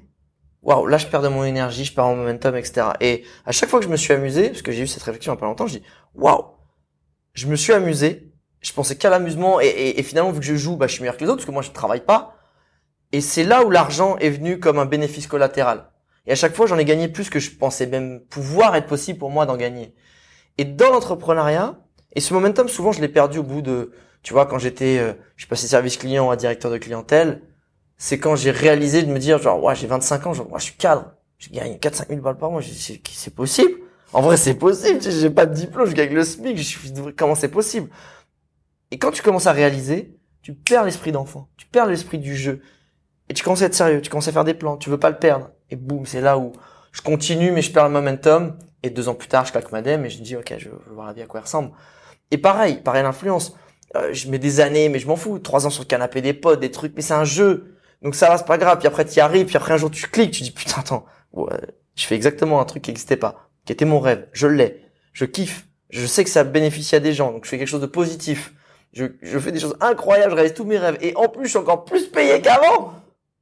[0.61, 2.87] Waouh, là je perds de mon énergie, je perds mon momentum, etc.
[2.99, 5.33] Et à chaque fois que je me suis amusé, parce que j'ai eu cette réflexion
[5.33, 5.83] il y a pas longtemps, je dis
[6.15, 6.45] waouh,
[7.33, 8.33] je me suis amusé,
[8.65, 11.01] je pensais qu'à l'amusement et, et, et finalement vu que je joue, bah je suis
[11.01, 12.35] meilleur que les autres parce que moi je travaille pas.
[13.11, 15.91] Et c'est là où l'argent est venu comme un bénéfice collatéral.
[16.25, 19.19] Et à chaque fois j'en ai gagné plus que je pensais même pouvoir être possible
[19.19, 19.93] pour moi d'en gagner.
[20.57, 21.79] Et dans l'entrepreneuriat,
[22.13, 23.91] et ce momentum souvent je l'ai perdu au bout de,
[24.23, 27.41] tu vois, quand j'étais, euh, je suis passé service client à directeur de clientèle
[27.97, 30.65] c'est quand j'ai réalisé de me dire genre ouais j'ai 25 ans genre moi je
[30.65, 33.71] suis cadre je gagne 4 5 000 balles par mois c'est possible?
[34.13, 37.35] En vrai c'est possible j'ai pas de diplôme je gagne le SMIC je suis comment
[37.35, 37.89] c'est possible?
[38.91, 42.61] Et quand tu commences à réaliser tu perds l'esprit d'enfant tu perds l'esprit du jeu
[43.29, 45.09] et tu commences à être sérieux tu commences à faire des plans tu veux pas
[45.09, 46.51] le perdre et boum c'est là où
[46.91, 49.81] je continue mais je perds le momentum et deux ans plus tard je claque ma
[49.81, 51.71] dème et je dis ok je veux voir la vie à quoi elle ressemble
[52.31, 53.55] et pareil pareil l'influence
[53.95, 56.33] euh, je mets des années mais je m'en fous trois ans sur le canapé des
[56.33, 58.77] potes des trucs mais c'est un jeu donc ça va, c'est pas grave.
[58.77, 59.47] Puis après, tu y arrives.
[59.47, 60.31] Puis après, un jour, tu cliques.
[60.31, 61.49] Tu dis, putain, attends, ouais,
[61.95, 64.27] je fais exactement un truc qui n'existait pas, qui était mon rêve.
[64.31, 64.83] Je l'ai.
[65.13, 65.67] Je kiffe.
[65.89, 67.31] Je sais que ça bénéficie à des gens.
[67.31, 68.53] Donc je fais quelque chose de positif.
[68.95, 70.31] Je, je fais des choses incroyables.
[70.31, 70.97] Je réalise tous mes rêves.
[71.01, 72.93] Et en plus, je suis encore plus payé qu'avant.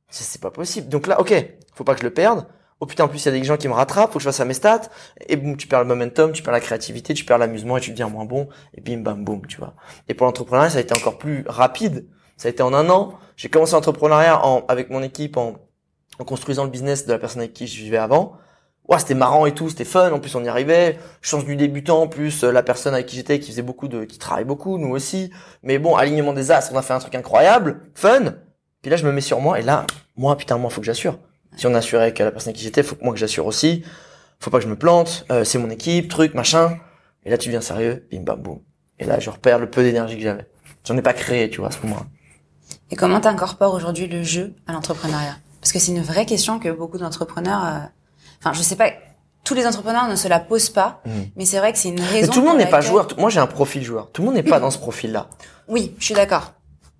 [0.10, 0.89] C'est pas possible.
[0.89, 1.34] Donc là, ok,
[1.74, 2.46] faut pas que je le perde.
[2.80, 4.12] Oh putain, en plus, il y a des gens qui me rattrapent.
[4.12, 4.89] Faut que je fasse à mes stats.
[5.28, 7.92] Et boum, tu perds le momentum, tu perds la créativité, tu perds l'amusement et tu
[7.92, 8.50] deviens moins bon.
[8.74, 9.76] Et bim, bam, boum, tu vois.
[10.10, 12.08] Et pour l'entrepreneuriat, ça a été encore plus rapide.
[12.36, 13.13] Ça a été en un an.
[13.38, 15.56] J'ai commencé l'entrepreneuriat en, avec mon équipe en,
[16.20, 18.38] en construisant le business de la personne avec qui je vivais avant.
[18.89, 20.12] Ouais, c'était marrant et tout, c'était fun.
[20.12, 21.00] En plus, on y arrivait.
[21.22, 24.17] Chance du débutant, plus euh, la personne avec qui j'étais, qui faisait beaucoup de, qui
[24.17, 25.32] travaille beaucoup, nous aussi.
[25.63, 28.34] Mais bon, alignement des astres, on a fait un truc incroyable, fun.
[28.82, 29.86] Puis là, je me mets sur moi et là,
[30.17, 31.17] moi, putain, moi, faut que j'assure.
[31.56, 33.84] Si on assurait avec la personne avec qui j'étais, faut que moi que j'assure aussi.
[34.39, 35.26] Faut pas que je me plante.
[35.32, 36.78] Euh, c'est mon équipe, truc, machin.
[37.24, 38.60] Et là, tu viens sérieux, bim, bam, boum.
[39.00, 40.48] Et là, je repère le peu d'énergie que j'avais.
[40.86, 42.06] J'en ai pas créé, tu vois, à ce moment-là.
[42.91, 45.38] Et comment t'incorpores aujourd'hui le jeu à l'entrepreneuriat?
[45.62, 47.80] Parce que c'est une vraie question que beaucoup d'entrepreneurs, euh...
[48.43, 48.91] enfin, je sais pas,
[49.43, 51.12] tous les entrepreneurs ne se la posent pas, mmh.
[51.36, 52.27] mais c'est vrai que c'est une raison.
[52.27, 53.08] Mais tout le monde n'est pas joueur.
[53.17, 54.12] Moi, j'ai un profil joueur.
[54.12, 55.29] Tout le monde n'est pas dans ce profil-là.
[55.67, 56.53] Oui, je suis d'accord.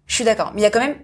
[0.06, 0.52] Je suis d'accord.
[0.54, 0.98] Mais il y a quand même,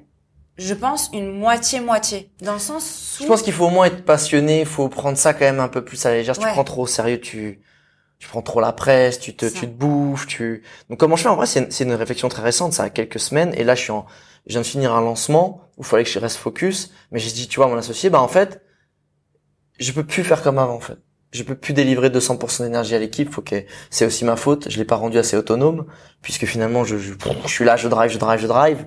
[0.57, 2.31] je pense, une moitié-moitié.
[2.41, 3.23] Dans le sens où...
[3.23, 4.61] Je pense qu'il faut au moins être passionné.
[4.61, 6.35] Il faut prendre ça quand même un peu plus à la légère.
[6.35, 7.61] Si tu prends trop au sérieux, tu
[8.19, 10.63] tu prends trop la presse, tu te, tu te bouffes, tu.
[10.89, 11.29] Donc comment je fais?
[11.29, 13.81] En vrai, c'est une, une réflexion très récente, ça a quelques semaines, et là je
[13.81, 14.05] suis en,
[14.45, 17.31] je viens de finir un lancement où il fallait que je reste focus, mais j'ai
[17.31, 18.61] dit, tu vois, mon associé, bah en fait,
[19.79, 20.97] je peux plus faire comme avant, en fait.
[21.31, 24.77] Je peux plus délivrer 200% d'énergie à l'équipe, faut que c'est aussi ma faute, je
[24.77, 25.85] l'ai pas rendu assez autonome,
[26.23, 27.13] puisque finalement je, je,
[27.43, 28.85] je, suis là, je drive, je drive, je drive.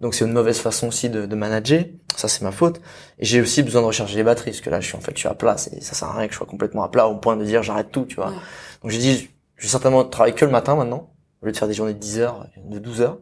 [0.00, 1.84] Donc c'est une mauvaise façon aussi de, de manager,
[2.16, 2.80] ça c'est ma faute.
[3.20, 5.12] Et j'ai aussi besoin de recharger les batteries, parce que là je suis en fait
[5.14, 7.06] je suis à plat, et ça sert à rien que je sois complètement à plat
[7.06, 8.30] au point de dire j'arrête tout, tu vois.
[8.30, 8.36] Ouais.
[8.82, 11.68] Donc j'ai dit, je vais certainement travailler que le matin maintenant, au lieu de faire
[11.68, 13.18] des journées de 10 heures, de 12 heures.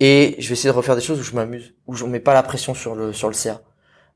[0.00, 2.32] Et je vais essayer de refaire des choses où je m'amuse, où je mets pas
[2.34, 3.60] la pression sur le sur le CA,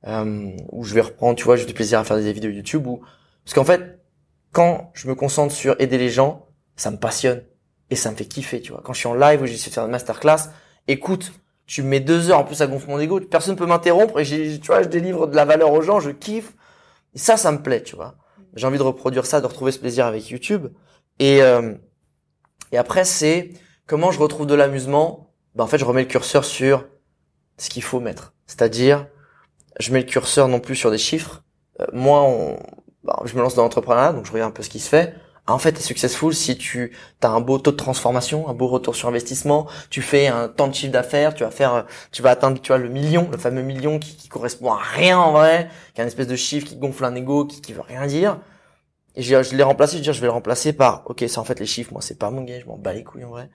[0.06, 2.86] euh, où je vais reprendre, tu vois, j'ai du plaisir à faire des vidéos YouTube,
[2.86, 3.02] ou
[3.44, 4.00] parce qu'en fait,
[4.52, 7.42] quand je me concentre sur aider les gens, ça me passionne
[7.90, 8.82] et ça me fait kiffer, tu vois.
[8.84, 10.50] Quand je suis en live où j'essaie de faire une masterclass,
[10.88, 11.32] écoute,
[11.66, 14.58] tu mets deux heures en plus à gonfler mon ego, personne peut m'interrompre et j'ai,
[14.60, 16.54] tu vois, je délivre de la valeur aux gens, je kiffe.
[17.14, 18.16] Et ça, ça me plaît, tu vois.
[18.54, 20.68] J'ai envie de reproduire ça, de retrouver ce plaisir avec YouTube.
[21.18, 21.74] Et euh,
[22.72, 23.50] et après, c'est
[23.86, 26.88] comment je retrouve de l'amusement ben en fait, je remets le curseur sur
[27.58, 28.32] ce qu'il faut mettre.
[28.46, 29.06] C'est-à-dire,
[29.78, 31.42] je mets le curseur non plus sur des chiffres.
[31.80, 32.58] Euh, moi, on,
[33.04, 35.14] ben, je me lance dans l'entrepreneuriat, donc je regarde un peu ce qui se fait.
[35.46, 38.68] Ah, en fait, t'es successful si tu as un beau taux de transformation, un beau
[38.68, 42.30] retour sur investissement, tu fais un temps de chiffre d'affaires, tu vas faire, tu vas
[42.30, 45.68] atteindre, tu vois, le million, le fameux million qui, qui correspond à rien en vrai,
[45.94, 48.38] qui est un espèce de chiffre qui gonfle un ego, qui, qui veut rien dire.
[49.16, 51.58] Et je, je l'ai remplacé, je je vais le remplacer par, ok, c'est en fait
[51.58, 53.50] les chiffres, moi c'est pas mon gars, je m'en bats les couilles en vrai,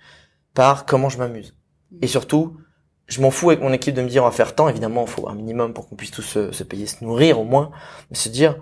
[0.54, 1.56] par comment je m'amuse.
[2.02, 2.58] Et surtout,
[3.08, 4.70] je m'en fous avec mon équipe de me dire on va faire tant.
[4.70, 7.72] Évidemment, il faut un minimum pour qu'on puisse tous se, payer, se nourrir au moins.
[8.10, 8.58] Mais se dire,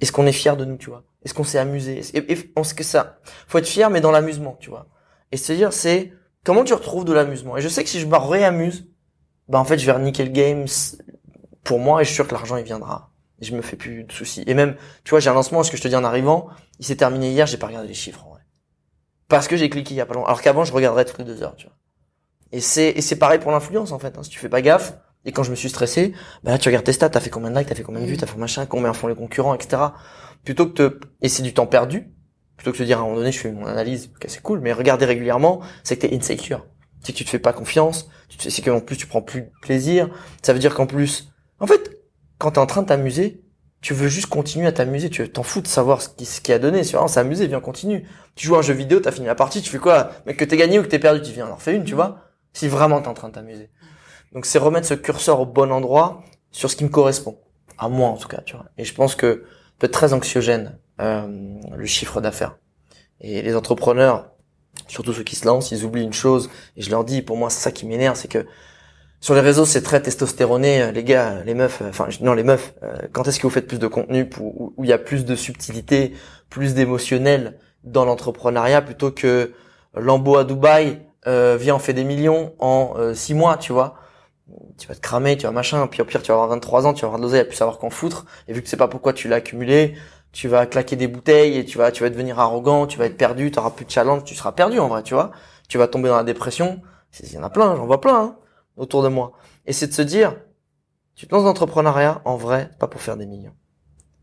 [0.00, 1.04] est-ce qu'on est fier de nous, tu vois?
[1.24, 2.00] Est-ce qu'on s'est amusé?
[2.14, 4.86] Et, et on que ça, faut être fier, mais dans l'amusement, tu vois.
[5.32, 6.12] Et se dire, c'est
[6.44, 7.56] comment tu retrouves de l'amusement?
[7.56, 8.88] Et je sais que si je me réamuse,
[9.48, 10.64] bah en fait, je vais reniquer le game
[11.62, 13.12] pour moi et je suis sûr que l'argent il viendra.
[13.40, 14.44] Et je me fais plus de soucis.
[14.46, 16.86] Et même, tu vois, j'ai un lancement, ce que je te dis en arrivant, il
[16.86, 18.40] s'est terminé hier, j'ai pas regardé les chiffres en vrai.
[19.28, 20.26] parce que j'ai cliqué il y a pas longtemps.
[20.26, 21.76] Alors qu'avant, je regarderais toutes les deux heures, tu vois.
[22.52, 24.18] Et c'est, et c'est pareil pour l'influence, en fait.
[24.18, 24.22] Hein.
[24.22, 26.84] Si tu fais pas gaffe, et quand je me suis stressé, bah là, tu regardes
[26.84, 28.66] tes stats, t'as fait combien de likes, t'as fait combien de vues, t'as fait machin,
[28.66, 29.82] combien font les concurrents, etc.
[30.44, 32.10] Plutôt que te, et c'est du temps perdu,
[32.56, 34.42] plutôt que de te dire à un moment donné, je fais mon analyse, ok, c'est
[34.42, 36.66] cool, mais regarder régulièrement, c'est que t'es insecure.
[37.02, 38.08] C'est que tu te fais pas confiance,
[38.38, 40.08] c'est qu'en plus tu prends plus de plaisir.
[40.42, 41.90] Ça veut dire qu'en plus, en fait,
[42.38, 43.42] quand t'es en train de t'amuser,
[43.80, 46.52] tu veux juste continuer à t'amuser, tu t'en fous de savoir ce qui, ce qui
[46.52, 48.06] a donné, c'est vraiment s'amuser, viens continue.
[48.34, 50.10] Tu joues à un jeu vidéo, t'as fini la partie, tu fais quoi?
[50.26, 52.29] Mais que t'es gagné ou que t'es perdu, tu viens en refais une, tu vois?
[52.52, 53.70] Si vraiment t'es en train de t'amuser.
[54.32, 57.38] Donc c'est remettre ce curseur au bon endroit sur ce qui me correspond,
[57.78, 58.66] à moi en tout cas, tu vois.
[58.78, 59.44] Et je pense que
[59.78, 61.26] peut être très anxiogène euh,
[61.74, 62.56] le chiffre d'affaires.
[63.20, 64.30] Et les entrepreneurs,
[64.86, 66.50] surtout ceux qui se lancent, ils oublient une chose.
[66.76, 68.46] Et je leur dis, pour moi, c'est ça qui m'énerve, c'est que
[69.20, 72.44] sur les réseaux, c'est très testostéroné, euh, les gars, les meufs, euh, enfin non les
[72.44, 72.74] meufs.
[73.12, 76.14] quand est-ce que vous faites plus de contenu où il y a plus de subtilité,
[76.48, 79.52] plus d'émotionnel dans l'entrepreneuriat plutôt que
[79.94, 83.96] Lambeau à Dubaï euh, vient en fait des millions en six mois, tu vois
[84.78, 86.92] tu vas te cramer, tu vas machin, puis au pire tu vas avoir 23 ans,
[86.92, 88.88] tu vas avoir de l'oseille, à plus savoir qu'en foutre, et vu que c'est pas
[88.88, 89.94] pourquoi tu l'as accumulé,
[90.32, 93.16] tu vas claquer des bouteilles et tu vas tu vas devenir arrogant, tu vas être
[93.16, 95.32] perdu, tu auras plus de challenge, tu seras perdu en vrai, tu vois.
[95.68, 96.80] Tu vas tomber dans la dépression.
[97.20, 98.36] Il y en a plein, j'en vois plein hein,
[98.76, 99.32] autour de moi.
[99.66, 100.36] Et c'est de se dire,
[101.14, 103.54] tu te lances dans l'entrepreneuriat, en vrai, pas pour faire des millions.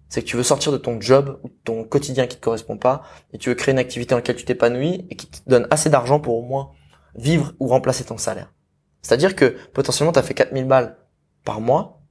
[0.09, 2.77] C'est que tu veux sortir de ton job ou de ton quotidien qui te correspond
[2.77, 5.67] pas et tu veux créer une activité dans laquelle tu t'épanouis et qui te donne
[5.69, 6.71] assez d'argent pour au moins
[7.17, 8.53] vivre ou remplacer ton salaire.
[9.01, 10.97] C'est-à-dire que potentiellement tu as fait 4000 balles
[11.43, 12.01] par mois,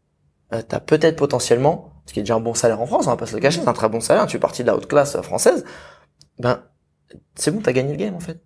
[0.53, 3.11] euh, tu as peut-être potentiellement ce qui est déjà un bon salaire en France, on
[3.11, 4.77] va pas se le cacher, c'est un très bon salaire, tu es parti de la
[4.77, 5.65] haute classe française,
[6.39, 6.63] ben,
[7.35, 8.41] c'est bon, t'as gagné le game, en fait.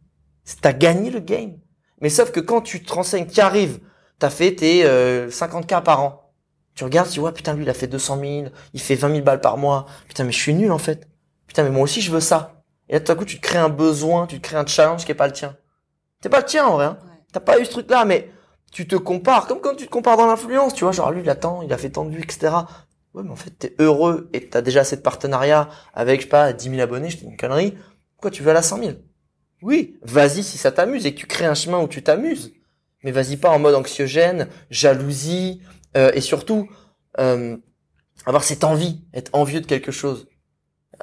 [0.60, 1.58] T'as gagné le game.
[2.00, 3.80] Mais sauf que quand tu te renseignes, tu arrives,
[4.18, 6.32] t'as fait tes euh, 50K par an.
[6.74, 9.22] Tu regardes, tu vois, putain, lui, il a fait 200 000, il fait 20 000
[9.22, 9.86] balles par mois.
[10.08, 11.08] Putain, mais je suis nul, en fait.
[11.46, 12.62] Putain, mais moi aussi, je veux ça.
[12.88, 15.04] Et là, tout à coup, tu te crées un besoin, tu te crées un challenge
[15.04, 15.56] qui est pas le tien.
[16.22, 16.86] C'est pas le tien, en vrai.
[16.86, 16.98] Hein.
[17.32, 18.30] T'as pas eu ce truc-là, mais
[18.72, 21.30] tu te compares, comme quand tu te compares dans l'influence, tu vois, genre lui, il
[21.30, 22.54] attend, il a fait tant de vues, etc.
[23.14, 26.52] Ouais, mais en fait, t'es heureux et t'as déjà cette partenariat avec, je sais pas,
[26.52, 27.76] 10 000 abonnés, je dis une connerie.
[28.14, 28.90] Pourquoi tu veux aller à 100 000
[29.62, 32.52] Oui, vas-y si ça t'amuse et que tu crées un chemin où tu t'amuses.
[33.02, 35.62] Mais vas-y pas en mode anxiogène, jalousie,
[35.96, 36.68] euh, et surtout,
[37.18, 37.56] euh,
[38.26, 40.28] avoir cette envie, être envieux de quelque chose.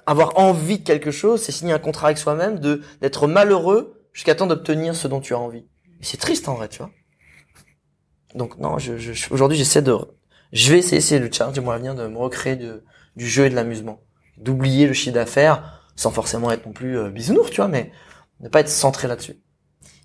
[0.05, 4.33] Avoir envie de quelque chose, c'est signer un contrat avec soi-même, de d'être malheureux jusqu'à
[4.33, 5.67] temps d'obtenir ce dont tu as envie.
[6.01, 6.89] c'est triste en vrai, tu vois.
[8.33, 9.95] Donc non, je, je aujourd'hui j'essaie de
[10.51, 12.83] je vais essayer, le challenge du mois à venir de me recréer de,
[13.15, 14.01] du jeu et de l'amusement.
[14.37, 17.91] D'oublier le chiffre d'affaires sans forcément être non plus euh, bisounours, tu vois, mais
[18.39, 19.39] ne pas être centré là-dessus.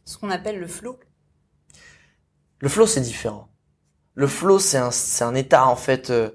[0.05, 0.99] Ce qu'on appelle le flow.
[2.59, 3.51] Le flow, c'est différent.
[4.15, 6.31] Le flow, c'est un, c'est un état, en fait, euh,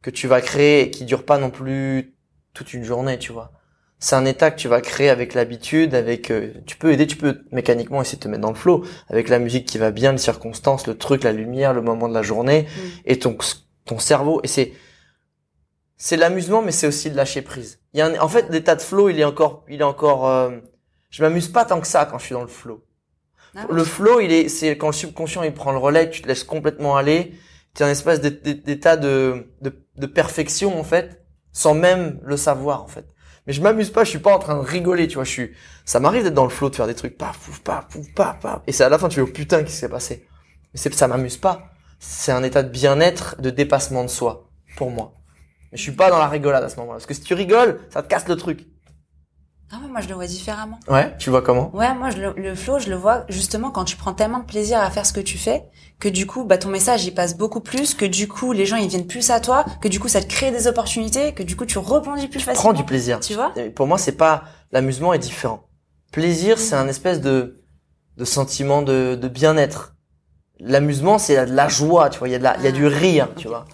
[0.00, 2.16] que tu vas créer et qui dure pas non plus
[2.54, 3.52] toute une journée, tu vois.
[4.00, 7.16] C'est un état que tu vas créer avec l'habitude, avec, euh, tu peux aider, tu
[7.16, 10.12] peux mécaniquement essayer de te mettre dans le flow, avec la musique qui va bien,
[10.12, 12.80] les circonstances, le truc, la lumière, le moment de la journée, mm.
[13.04, 13.36] et ton,
[13.84, 14.72] ton cerveau, et c'est,
[15.98, 17.78] c'est l'amusement, mais c'est aussi de lâcher prise.
[17.92, 20.26] Il y a un, en fait, l'état de flow, il est encore, il est encore,
[20.26, 20.50] euh,
[21.10, 22.82] je m'amuse pas tant que ça quand je suis dans le flow.
[23.54, 26.28] Ah le flow, il est, c'est quand le subconscient il prend le relais, tu te
[26.28, 27.34] laisses complètement aller.
[27.74, 32.82] Tu es un espèce d'état de, de, de perfection en fait, sans même le savoir
[32.82, 33.06] en fait.
[33.50, 35.24] Mais je m'amuse pas, je suis pas en train de rigoler, tu vois.
[35.24, 35.50] Je suis,
[35.84, 38.38] ça m'arrive d'être dans le flow, de faire des trucs, paf, pouf, paf, pouf, paf,
[38.38, 38.60] paf.
[38.68, 40.24] Et c'est à la fin, tu fais, oh putain, qu'est-ce qui s'est passé?
[40.72, 41.72] Mais c'est, ça m'amuse pas.
[41.98, 45.14] C'est un état de bien-être, de dépassement de soi, pour moi.
[45.72, 46.98] Mais je suis pas dans la rigolade à ce moment-là.
[46.98, 48.68] Parce que si tu rigoles, ça te casse le truc.
[49.72, 50.80] Ah, moi, je le vois différemment.
[50.88, 51.70] Ouais, tu vois comment?
[51.74, 54.44] Ouais, moi, je le, le flow, je le vois justement quand tu prends tellement de
[54.44, 55.62] plaisir à faire ce que tu fais,
[56.00, 58.76] que du coup, bah, ton message, il passe beaucoup plus, que du coup, les gens,
[58.76, 61.54] ils viennent plus à toi, que du coup, ça te crée des opportunités, que du
[61.54, 62.60] coup, tu rebondis plus facilement.
[62.60, 63.20] Prends du plaisir.
[63.20, 63.52] Tu vois?
[63.76, 65.68] Pour moi, c'est pas, l'amusement est différent.
[66.10, 67.62] Plaisir, c'est un espèce de,
[68.16, 69.94] de sentiment de, de bien-être.
[70.58, 72.72] L'amusement, c'est de la joie, tu vois, il y a de la, il y a
[72.72, 73.66] du ah, rire, tu vois.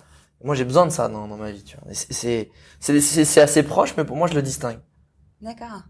[0.44, 1.86] Moi, j'ai besoin de ça dans, dans ma vie, tu vois.
[1.92, 4.78] C'est, c'est, c'est assez proche, mais pour moi, je le distingue.
[5.40, 5.82] D'accord.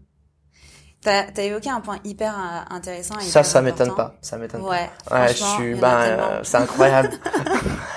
[1.01, 3.19] T'as as évoqué un point hyper euh, intéressant.
[3.19, 4.15] ça, ça m'étonne pas.
[4.21, 5.21] Ça m'étonne ouais, pas.
[5.21, 7.11] Ouais, je suis, ben, euh, c'est incroyable.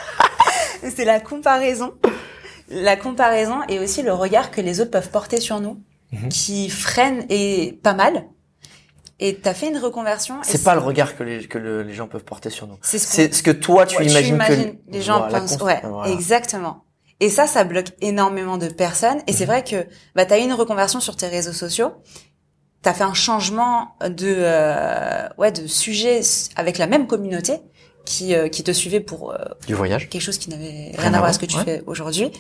[0.95, 1.95] c'est la comparaison.
[2.69, 5.83] La comparaison et aussi le regard que les autres peuvent porter sur nous,
[6.13, 6.29] mhm.
[6.29, 8.27] qui freine et pas mal.
[9.19, 10.37] Et t'as fait une reconversion.
[10.43, 12.79] C'est pas le regard que les que les gens peuvent porter sur nous.
[12.81, 15.61] C'est ce, que toi tu imagines que les gens pensent.
[15.61, 16.85] Ouais, exactement.
[17.21, 19.19] Et ça, ça bloque énormément de personnes.
[19.27, 21.93] Et c'est vrai que bah t'as eu une reconversion sur tes réseaux sociaux.
[22.83, 26.23] T'as fait un changement de euh, ouais de sujet
[26.57, 27.61] avec la même communauté
[28.07, 30.09] qui euh, qui te suivait pour euh, du voyage.
[30.09, 32.33] Quelque chose qui n'avait rien, à voir avec ce que tu fais aujourd'hui.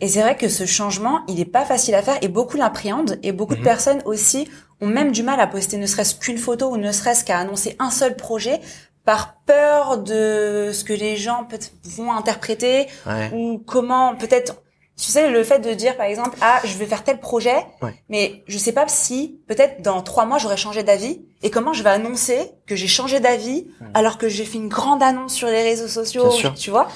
[0.00, 3.18] Et c'est vrai que ce changement, il est pas facile à faire et beaucoup l'appréhendent
[3.22, 3.64] et beaucoup de mhm.
[3.64, 4.46] personnes aussi
[4.82, 7.76] ont même du mal à poster ne serait-ce qu'une photo ou ne serait-ce qu'à annoncer
[7.78, 8.60] un seul projet
[9.06, 11.48] par peur de ce que les gens
[11.84, 12.88] vont interpréter
[13.32, 14.56] ou comment peut-être
[14.98, 17.56] tu sais le fait de dire par exemple ah je vais faire tel projet
[18.08, 21.82] mais je sais pas si peut-être dans trois mois j'aurais changé d'avis et comment je
[21.82, 25.62] vais annoncer que j'ai changé d'avis alors que j'ai fait une grande annonce sur les
[25.62, 26.88] réseaux sociaux tu vois?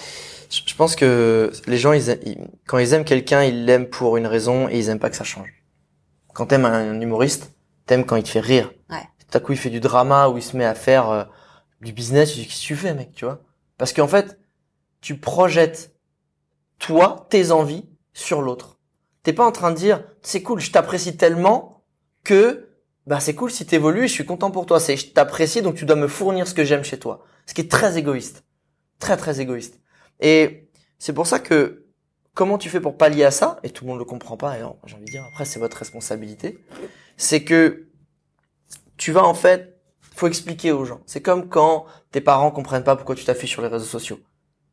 [0.50, 2.18] Je pense que les gens ils,
[2.66, 5.22] quand ils aiment quelqu'un ils l'aiment pour une raison et ils aiment pas que ça
[5.22, 5.48] change.
[6.34, 7.52] Quand t'aimes un humoriste
[7.86, 8.72] t'aimes quand il te fait rire.
[9.30, 11.22] Tout à coup il fait du drama ou il se met à faire euh,
[11.81, 13.43] du business, qu'est-ce que tu fais, mec, tu vois
[13.78, 14.39] Parce qu'en fait,
[15.01, 15.95] tu projettes
[16.78, 18.78] toi, tes envies sur l'autre.
[19.22, 21.85] T'es pas en train de dire, c'est cool, je t'apprécie tellement
[22.24, 22.68] que,
[23.07, 24.81] bah c'est cool si t'évolues je suis content pour toi.
[24.81, 27.24] C'est je t'apprécie donc tu dois me fournir ce que j'aime chez toi.
[27.47, 28.45] Ce qui est très égoïste,
[28.99, 29.81] très très égoïste.
[30.20, 30.68] Et
[30.99, 31.87] c'est pour ça que
[32.35, 34.57] comment tu fais pour pallier à ça Et tout le monde le comprend pas.
[34.57, 36.59] Et j'ai envie de dire après c'est votre responsabilité.
[37.16, 37.89] C'est que
[38.97, 39.69] tu vas en fait
[40.20, 41.00] faut expliquer aux gens.
[41.06, 44.20] C'est comme quand tes parents comprennent pas pourquoi tu t'affiches sur les réseaux sociaux.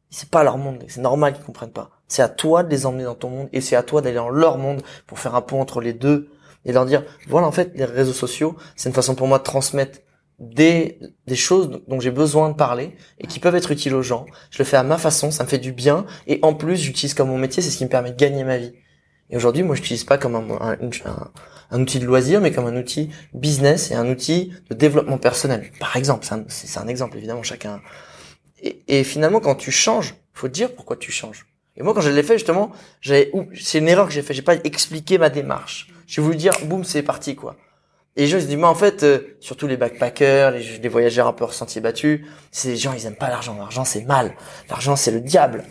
[0.09, 1.89] C'est pas leur monde, c'est normal qu'ils comprennent pas.
[2.07, 4.29] C'est à toi de les emmener dans ton monde et c'est à toi d'aller dans
[4.29, 6.29] leur monde pour faire un pont entre les deux
[6.65, 9.43] et leur dire voilà en fait les réseaux sociaux, c'est une façon pour moi de
[9.43, 9.99] transmettre
[10.39, 14.25] des des choses dont j'ai besoin de parler et qui peuvent être utiles aux gens.
[14.51, 17.13] Je le fais à ma façon, ça me fait du bien et en plus j'utilise
[17.13, 18.73] comme mon métier, c'est ce qui me permet de gagner ma vie.
[19.29, 20.77] Et aujourd'hui, moi, je n'utilise pas comme un,
[21.71, 25.69] un, outil de loisir, mais comme un outil business et un outil de développement personnel.
[25.79, 27.81] Par exemple, c'est un, exemple, évidemment, chacun.
[28.61, 31.45] Et, finalement, quand tu changes, faut dire pourquoi tu changes.
[31.75, 32.71] Et moi, quand je l'ai fait, justement,
[33.03, 34.33] c'est une erreur que j'ai fait.
[34.33, 35.89] J'ai pas expliqué ma démarche.
[36.07, 37.55] J'ai voulu dire, boum, c'est parti, quoi.
[38.15, 40.89] Et les gens, ils se disent, mais en fait, euh, surtout les backpackers, les, les
[40.89, 42.21] voyageurs un peu sentiers battus,
[42.51, 43.55] c'est les gens, ils aiment pas l'argent.
[43.59, 44.33] L'argent, c'est mal.
[44.69, 45.63] L'argent, c'est le diable.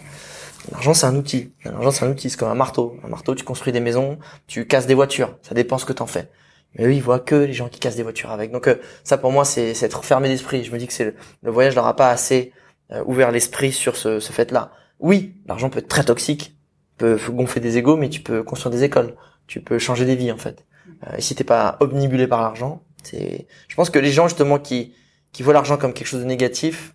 [0.73, 1.53] L'argent, c'est un outil.
[1.65, 2.31] L'argent, c'est un outil.
[2.31, 2.99] C'est comme un marteau.
[3.05, 5.37] Un marteau, tu construis des maisons, tu casses des voitures.
[5.43, 6.31] Ça dépend ce que t'en fais.
[6.75, 8.51] Mais eux, ils voient que les gens qui cassent des voitures avec.
[8.51, 10.65] Donc euh, ça, pour moi, c'est être fermé d'esprit.
[10.65, 12.53] Je me dis que c'est le, voyage leur a pas assez
[12.93, 14.73] euh, ouvert l'esprit sur ce, ce fait-là.
[14.99, 16.57] Oui, l'argent peut être très toxique,
[16.97, 19.17] peut gonfler des égaux, mais tu peux construire des écoles.
[19.47, 20.65] Tu peux changer des vies, en fait.
[21.07, 23.47] Euh, et si t'es pas omnibulé par l'argent, c'est.
[23.69, 24.95] Je pense que les gens justement qui
[25.33, 26.95] qui voient l'argent comme quelque chose de négatif,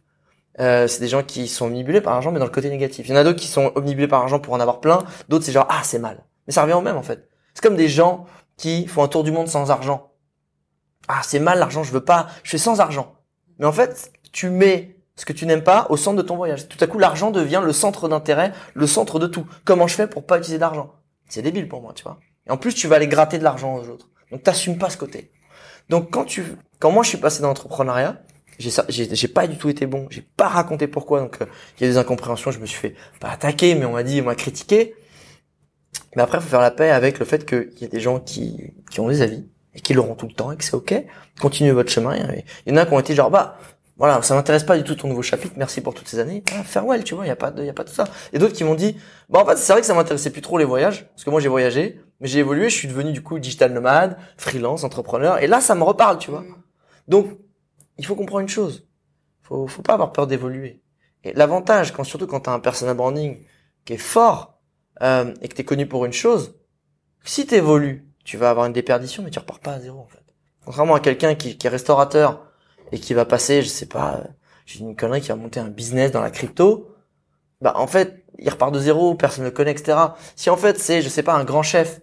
[0.60, 3.08] euh, c'est des gens qui sont omnibulés par l'argent, mais dans le côté négatif.
[3.08, 4.99] Il y en a d'autres qui sont omnibulés par l'argent pour en avoir plein.
[5.30, 6.24] D'autres, c'est genre, ah, c'est mal.
[6.47, 7.30] Mais ça revient au même, en fait.
[7.54, 8.26] C'est comme des gens
[8.58, 10.12] qui font un tour du monde sans argent.
[11.08, 13.16] Ah, c'est mal l'argent, je veux pas, je fais sans argent.
[13.60, 16.68] Mais en fait, tu mets ce que tu n'aimes pas au centre de ton voyage.
[16.68, 19.45] Tout à coup, l'argent devient le centre d'intérêt, le centre de tout.
[19.66, 20.93] Comment je fais pour pas utiliser d'argent?
[21.28, 22.20] C'est débile pour moi, tu vois.
[22.47, 24.10] Et en plus, tu vas aller gratter de l'argent aux autres.
[24.32, 25.32] Donc, t'assumes pas ce côté.
[25.89, 26.43] Donc, quand tu,
[26.80, 28.22] quand moi je suis passé dans l'entrepreneuriat,
[28.60, 30.08] j'ai pas du tout été bon.
[30.10, 31.45] J'ai pas raconté pourquoi donc euh,
[31.80, 34.22] il y a des incompréhensions je me suis fait pas attaquer mais on m'a dit
[34.22, 34.95] on m'a critiqué
[36.16, 38.74] mais après faut faire la paix avec le fait qu'il y a des gens qui
[38.89, 40.93] qui ont des avis et qui l'auront tout le temps et que c'est ok.
[41.39, 42.16] Continuez votre chemin.
[42.66, 43.58] Il y en a qui ont été genre bah
[43.97, 46.43] voilà ça m'intéresse pas du tout ton nouveau chapitre merci pour toutes ces années.
[46.54, 48.06] Ah, farewell tu vois il y a pas de y a pas de ça.
[48.34, 48.97] Et d'autres qui m'ont dit
[49.30, 51.39] bah en fait c'est vrai que ça m'intéressait plus trop les voyages parce que moi
[51.39, 55.47] j'ai voyagé mais j'ai évolué je suis devenu du coup digital nomade freelance entrepreneur et
[55.47, 56.43] là ça me reparle tu vois.
[57.08, 57.38] Donc
[58.02, 58.88] il faut comprendre une chose.
[59.43, 60.82] Faut, faut pas avoir peur d'évoluer.
[61.24, 63.45] Et l'avantage, quand surtout quand tu as un personal branding
[63.86, 64.60] qui est fort
[65.04, 66.56] euh, et que tu es connu pour une chose,
[67.24, 70.08] si tu évolues, tu vas avoir une déperdition, mais tu repars pas à zéro en
[70.08, 70.24] fait.
[70.66, 72.43] Contrairement à quelqu'un qui, qui, est restaurateur
[72.91, 74.24] et qui va passer, je sais pas,
[74.66, 76.95] j'ai une connerie qui va monter un business dans la crypto,
[77.62, 79.95] bah en fait, il repart de zéro, personne ne le connaît, etc.
[80.36, 82.02] Si en fait c'est, je sais pas, un grand chef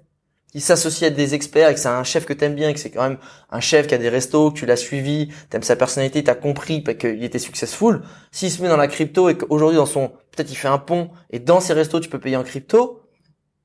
[0.54, 2.90] il s'associe à des experts et que c'est un chef que t'aimes bien, que c'est
[2.90, 3.18] quand même
[3.50, 6.82] un chef qui a des restos, que tu l'as suivi, t'aimes sa personnalité, t'as compris
[6.82, 10.56] qu'il était successful, s'il se met dans la crypto et qu'aujourd'hui dans son, peut-être il
[10.56, 13.02] fait un pont et dans ses restos tu peux payer en crypto,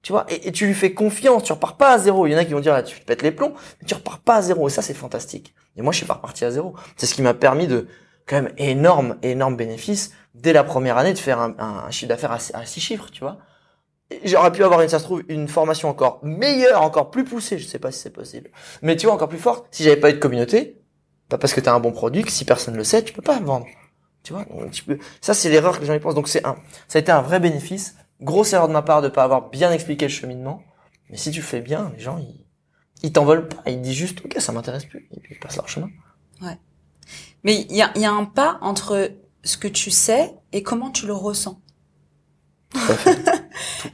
[0.01, 2.27] tu vois, et, tu lui fais confiance, tu repars pas à zéro.
[2.27, 4.19] Il y en a qui vont dire là tu pètes les plombs, mais tu repars
[4.19, 5.53] pas à zéro et ça c'est fantastique.
[5.77, 6.75] Et moi je suis pas reparti à zéro.
[6.97, 7.87] C'est ce qui m'a permis de
[8.27, 12.31] quand même énorme, énorme bénéfice dès la première année de faire un, un chiffre d'affaires
[12.33, 13.37] à six chiffres, tu vois
[14.23, 17.65] j'aurais pu avoir une ça se trouve une formation encore meilleure encore plus poussée je
[17.65, 18.49] sais pas si c'est possible.
[18.81, 20.81] Mais tu vois encore plus forte si j'avais pas eu de communauté
[21.29, 23.21] pas parce que tu as un bon produit que si personne le sait tu peux
[23.21, 23.67] pas le vendre.
[24.23, 26.15] Tu vois tu peux ça c'est l'erreur que les gens y pensent.
[26.15, 26.55] Donc c'est un
[26.87, 27.95] ça a été un vrai bénéfice.
[28.21, 30.63] Grosse erreur de ma part de pas avoir bien expliqué le cheminement.
[31.09, 32.45] Mais si tu fais bien les gens ils
[33.03, 33.61] ils t'en veulent pas.
[33.67, 35.07] Ils disent juste ok ça m'intéresse plus.
[35.15, 35.89] Et puis ils passent leur chemin.
[36.41, 36.57] Ouais.
[37.43, 39.11] Mais il y a, y a un pas entre
[39.43, 41.59] ce que tu sais et comment tu le ressens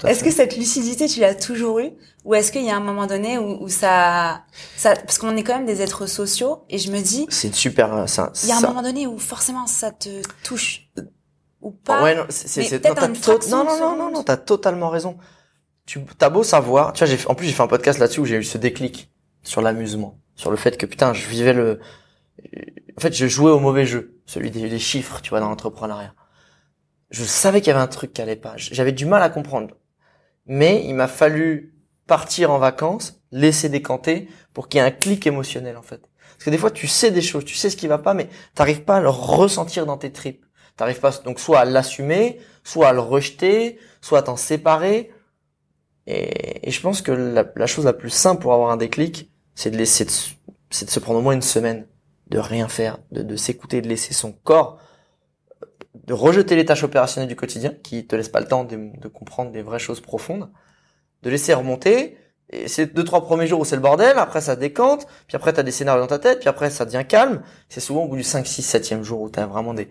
[0.05, 1.91] est-ce que cette lucidité, tu l'as toujours eue
[2.25, 4.43] Ou est-ce qu'il y a un moment donné où, ça,
[4.75, 4.95] ça...
[4.95, 7.25] Parce qu'on est quand même des êtres sociaux, et je me dis...
[7.29, 7.93] C'est super...
[7.93, 10.89] Euh, ça, il y a un moment donné où forcément ça te touche.
[11.61, 12.03] Ou pas.
[12.03, 12.85] Ouais, non, c'est...
[13.49, 15.17] Non, non, non, non, non, t'as totalement raison.
[15.85, 16.93] Tu as beau savoir...
[16.93, 19.11] Tu vois, en plus j'ai fait un podcast là-dessus où j'ai eu ce déclic
[19.43, 21.81] sur l'amusement sur le fait que putain, je vivais le,
[22.97, 26.13] en fait, je jouais au mauvais jeu, celui des, des chiffres, tu vois, dans l'entrepreneuriat.
[27.09, 28.53] Je savais qu'il y avait un truc qui allait pas.
[28.55, 29.75] J'avais du mal à comprendre.
[30.45, 31.75] Mais il m'a fallu
[32.07, 36.01] partir en vacances, laisser décanter pour qu'il y ait un clic émotionnel, en fait.
[36.31, 38.29] Parce que des fois, tu sais des choses, tu sais ce qui va pas, mais
[38.55, 40.45] t'arrives pas à le ressentir dans tes tripes.
[40.77, 45.11] T'arrives pas, donc, soit à l'assumer, soit à le rejeter, soit à t'en séparer.
[46.07, 49.77] Et, je pense que la, chose la plus simple pour avoir un déclic, c'est de
[49.77, 50.07] laisser,
[50.69, 51.87] c'est de se prendre au moins une semaine
[52.27, 54.79] de rien faire, de s'écouter, de laisser son corps,
[56.09, 59.51] de rejeter les tâches opérationnelles du quotidien qui te laissent pas le temps de, comprendre
[59.51, 60.49] des vraies choses profondes,
[61.21, 62.17] de laisser remonter.
[62.49, 65.53] Et c'est deux trois premiers jours où c'est le bordel, après ça décante, puis après
[65.53, 67.43] t'as des scénarios dans ta tête, puis après ça devient calme.
[67.69, 69.87] C'est souvent au bout du 5, 6, 7e jour où t'as vraiment des,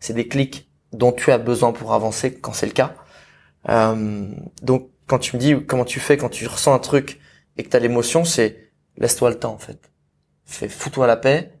[0.00, 2.94] c'est des clics dont tu as besoin pour avancer quand c'est le cas.
[3.68, 4.26] Euh,
[4.62, 7.20] donc quand tu me dis comment tu fais quand tu ressens un truc
[7.58, 9.92] et que t'as l'émotion, c'est laisse-toi le temps en fait.
[10.46, 11.52] Fais, fous-toi la paix,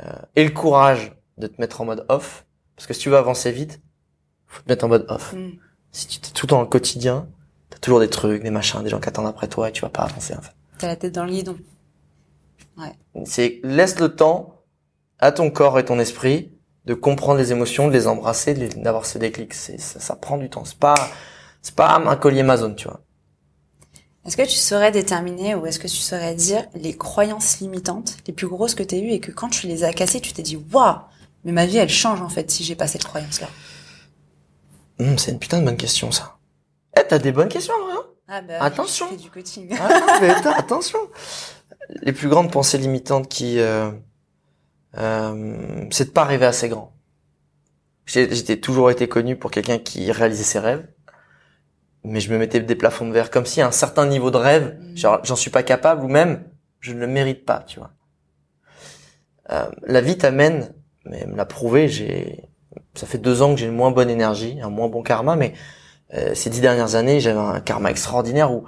[0.00, 2.46] euh, et le courage de te mettre en mode off.
[2.82, 3.80] Parce que si tu veux avancer vite,
[4.48, 5.34] faut te mettre en mode off.
[5.34, 5.52] Mm.
[5.92, 7.28] Si tu es tout dans le quotidien,
[7.70, 9.88] t'as toujours des trucs, des machins, des gens qui attendent après toi et tu vas
[9.88, 10.50] pas avancer en fait.
[10.78, 11.56] T'as la tête dans le guidon.
[12.76, 12.92] Ouais.
[13.24, 14.64] C'est laisse le temps
[15.20, 16.50] à ton corps et ton esprit
[16.84, 19.54] de comprendre les émotions, de les embrasser, d'avoir ce déclic.
[19.54, 20.64] C'est ça, ça, prend du temps.
[20.64, 20.96] C'est pas
[21.60, 23.00] c'est pas un collier Amazon, tu vois.
[24.26, 28.32] Est-ce que tu saurais déterminer ou est-ce que tu saurais dire les croyances limitantes les
[28.32, 30.42] plus grosses que tu as eues et que quand tu les as cassées, tu t'es
[30.42, 30.96] dit waouh,
[31.44, 33.48] mais ma vie elle change en fait si j'ai pas cette croyance là.
[34.98, 36.36] Mmh, c'est une putain de bonne question ça.
[36.98, 39.06] Eh t'as des bonnes questions hein ah bah, Attention.
[39.10, 39.76] Je fais du coaching.
[39.80, 40.98] ah, mais attention.
[42.02, 43.90] Les plus grandes pensées limitantes qui euh,
[44.98, 46.94] euh, c'est de pas rêver assez grand.
[48.06, 50.86] J'ai toujours été connu pour quelqu'un qui réalisait ses rêves
[52.04, 54.36] mais je me mettais des plafonds de verre comme si à un certain niveau de
[54.36, 54.96] rêve, mm.
[54.96, 56.44] genre j'en suis pas capable ou même
[56.80, 57.92] je ne le mérite pas, tu vois.
[59.50, 60.74] Euh, la vie t'amène,
[61.04, 62.44] mais me l'a prouvé, j'ai,
[62.94, 65.54] ça fait deux ans que j'ai une moins bonne énergie, un moins bon karma, mais
[66.14, 68.64] euh, ces dix dernières années, j'avais un karma extraordinaire où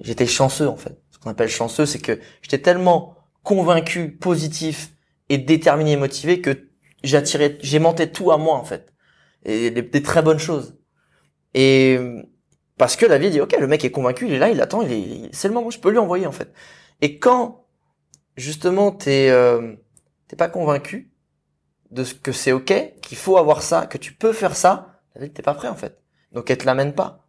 [0.00, 0.98] j'étais chanceux en fait.
[1.10, 4.92] Ce qu'on appelle chanceux, c'est que j'étais tellement convaincu, positif
[5.28, 6.68] et déterminé et motivé que
[7.02, 8.92] j'attirais, j'aimantais tout à moi en fait,
[9.44, 10.76] et des, très bonnes choses.
[11.54, 11.98] Et
[12.76, 14.82] parce que la vie dit, ok, le mec est convaincu, il est là, il attend,
[14.82, 16.52] il est, c'est le moment, je peux lui envoyer en fait.
[17.00, 17.66] Et quand
[18.36, 19.74] justement t'es euh,
[20.28, 21.07] t'es pas convaincu
[21.90, 25.30] de ce que c'est ok, qu'il faut avoir ça, que tu peux faire ça, vie
[25.30, 25.98] t'es pas prêt en fait.
[26.32, 27.26] Donc elle te l'amène pas.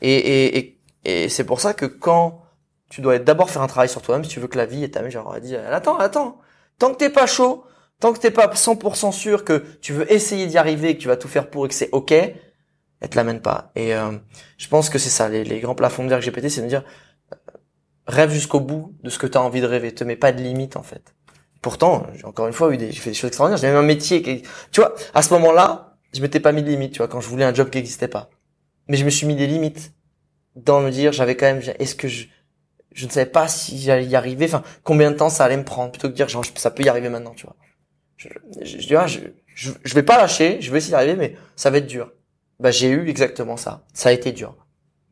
[0.00, 2.42] Et, et, et, et c'est pour ça que quand
[2.88, 4.94] tu dois d'abord faire un travail sur toi-même, si tu veux que la vie est
[4.94, 6.40] ta genre elle dit, attends, attends,
[6.78, 7.64] tant que t'es pas chaud,
[8.00, 11.16] tant que t'es pas 100% sûr que tu veux essayer d'y arriver, que tu vas
[11.16, 13.70] tout faire pour et que c'est ok, elle te l'amène pas.
[13.76, 14.12] Et euh,
[14.58, 16.60] je pense que c'est ça, les, les, grands plafonds de verre que j'ai pété, c'est
[16.60, 16.84] de me dire,
[17.32, 17.36] euh,
[18.06, 20.42] rêve jusqu'au bout de ce que tu as envie de rêver, te mets pas de
[20.42, 21.14] limite en fait.
[21.62, 23.82] Pourtant, j'ai encore une fois eu des, j'ai fait des choses extraordinaires, j'ai même un
[23.82, 24.42] métier qui,
[24.72, 27.28] tu vois, à ce moment-là, je m'étais pas mis de limite, tu vois, quand je
[27.28, 28.30] voulais un job qui existait pas.
[28.88, 29.92] Mais je me suis mis des limites
[30.56, 32.26] dans me dire, j'avais quand même, est-ce que je,
[32.92, 35.64] je ne savais pas si j'allais y arriver, enfin, combien de temps ça allait me
[35.64, 37.56] prendre, plutôt que de dire, genre, ça peut y arriver maintenant, tu vois.
[38.16, 38.28] Je,
[38.62, 38.96] je,
[39.54, 42.10] je, je, vais pas lâcher, je vais essayer d'y arriver, mais ça va être dur
[42.60, 43.84] bah j'ai eu exactement ça.
[43.92, 44.54] Ça a été dur.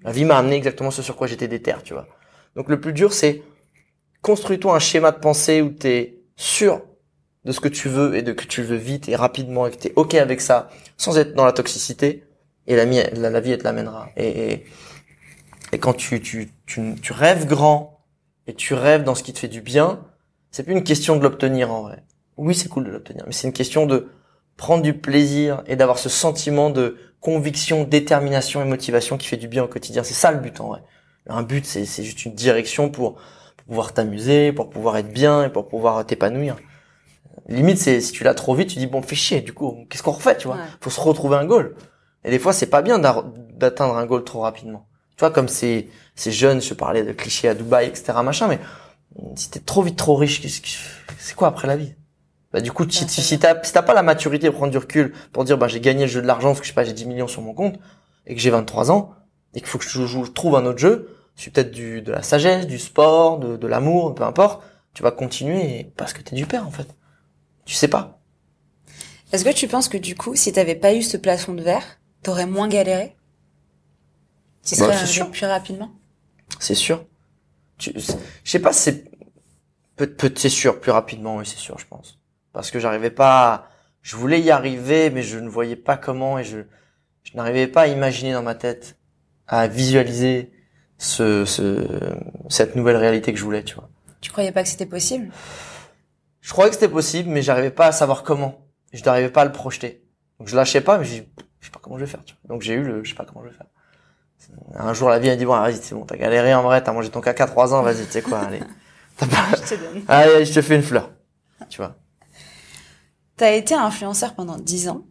[0.02, 2.06] La vie m'a amené exactement ce sur quoi j'étais déter, tu vois.
[2.54, 3.42] Donc le plus dur, c'est
[4.22, 6.80] construis-toi un schéma de pensée où tu es sûr
[7.44, 9.76] de ce que tu veux et de que tu veux vite et rapidement et que
[9.76, 12.24] tu es OK avec ça sans être dans la toxicité
[12.66, 14.08] et la, la, la vie elle te l'amènera.
[14.16, 14.64] Et, et,
[15.72, 18.04] et, quand tu, tu, tu, tu rêves grand
[18.46, 20.00] et tu rêves dans ce qui te fait du bien,
[20.50, 22.04] c'est plus une question de l'obtenir en vrai.
[22.36, 24.08] Oui, c'est cool de l'obtenir, mais c'est une question de
[24.56, 29.48] prendre du plaisir et d'avoir ce sentiment de conviction, détermination et motivation qui fait du
[29.48, 30.04] bien au quotidien.
[30.04, 30.82] C'est ça le but en vrai.
[31.28, 33.20] Un but, c'est, juste une direction pour,
[33.68, 36.56] pouvoir t'amuser, pour pouvoir être bien et pour pouvoir t'épanouir.
[37.48, 39.42] Limite, c'est si tu l'as trop vite, tu dis bon, fais chier.
[39.42, 40.58] Du coup, qu'est-ce qu'on refait, tu vois?
[40.80, 41.76] Faut se retrouver un goal.
[42.24, 44.86] Et des fois, c'est pas bien d'atteindre un goal trop rapidement.
[45.16, 48.58] Tu vois, comme ces, ces jeunes, je parlais de clichés à Dubaï, etc., machin, mais
[49.36, 50.42] si t'es trop vite trop riche,
[51.18, 51.94] c'est quoi après la vie?
[52.52, 55.44] Bah du coup, si, si t'as si pas la maturité de prendre du recul pour
[55.44, 57.04] dire bah j'ai gagné le jeu de l'argent parce que je sais pas j'ai 10
[57.04, 57.78] millions sur mon compte
[58.26, 59.12] et que j'ai 23 ans
[59.54, 62.22] et qu'il faut que je, je, trouve un autre jeu, c'est peut-être du de la
[62.22, 64.62] sagesse, du sport, de, de l'amour, peu importe,
[64.92, 66.88] tu vas continuer parce que t'es du père en fait.
[67.64, 68.20] Tu sais pas.
[69.32, 72.00] Est-ce que tu penses que du coup, si t'avais pas eu ce plafond de verre,
[72.22, 73.16] t'aurais moins galéré?
[74.62, 75.30] Tu serais bah, sûr.
[75.30, 75.90] plus rapidement?
[76.58, 77.06] C'est sûr.
[77.78, 77.92] Je
[78.44, 79.04] sais pas, c'est
[80.36, 82.18] c'est sûr plus rapidement, oui c'est sûr, je pense
[82.58, 83.68] parce que j'arrivais pas,
[84.02, 86.58] je voulais y arriver, mais je ne voyais pas comment et je,
[87.22, 88.98] je n'arrivais pas à imaginer dans ma tête,
[89.46, 90.50] à visualiser
[90.98, 91.86] ce, ce,
[92.48, 93.88] cette nouvelle réalité que je voulais, tu vois.
[94.20, 95.30] Tu croyais pas que c'était possible?
[96.40, 98.66] Je croyais que c'était possible, mais j'arrivais pas à savoir comment.
[98.92, 100.04] Je n'arrivais pas à le projeter.
[100.38, 102.24] Donc je lâchais pas, mais je sais pas comment je vais faire.
[102.24, 102.54] Tu vois.
[102.54, 103.66] Donc j'ai eu le, je sais pas comment je vais faire.
[104.74, 106.92] Un jour, la vie a dit bon, vas-y, c'est bon, t'as galéré en vrai, t'as
[106.92, 108.60] mangé ton caca trois ans, vas-y, tu sais quoi, allez.
[109.18, 109.26] Pas...
[109.56, 110.02] je te donne.
[110.08, 111.10] Allez, je te fais une fleur.
[111.68, 111.96] Tu vois.
[113.36, 115.04] T'as été influenceur pendant dix ans.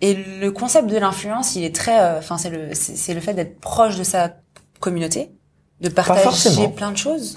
[0.00, 3.34] Et le concept de l'influence, il est très, euh, enfin, c'est le, c'est le fait
[3.34, 4.36] d'être proche de sa
[4.78, 5.32] communauté,
[5.80, 7.34] de partager plein de choses,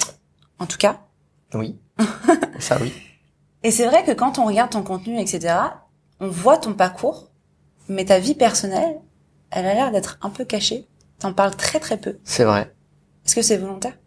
[0.59, 1.01] en tout cas.
[1.53, 1.80] Oui.
[2.59, 2.93] Ça oui.
[3.64, 5.55] Et c'est vrai que quand on regarde ton contenu, etc.,
[6.20, 7.32] on voit ton parcours,
[7.89, 8.99] mais ta vie personnelle,
[9.49, 10.88] elle a l'air d'être un peu cachée.
[11.20, 12.20] T'en parles très très peu.
[12.24, 12.74] C'est vrai.
[13.26, 13.97] Est-ce que c'est volontaire?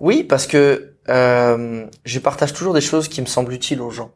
[0.00, 4.12] Oui, parce que euh, je partage toujours des choses qui me semblent utiles aux gens.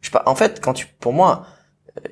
[0.00, 1.46] Je pas, en fait, quand tu, pour moi,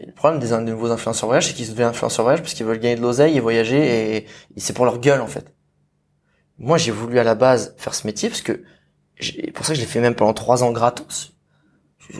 [0.06, 2.96] le problème des nouveaux influenceurs voyage, c'est qu'ils deviennent influenceurs voyage parce qu'ils veulent gagner
[2.96, 4.26] de l'oseille et voyager et,
[4.56, 5.54] c'est pour leur gueule en fait.
[6.58, 8.62] Moi, j'ai voulu à la base faire ce métier parce que
[9.54, 11.32] pour ça que je l'ai fait même pendant trois ans gratos.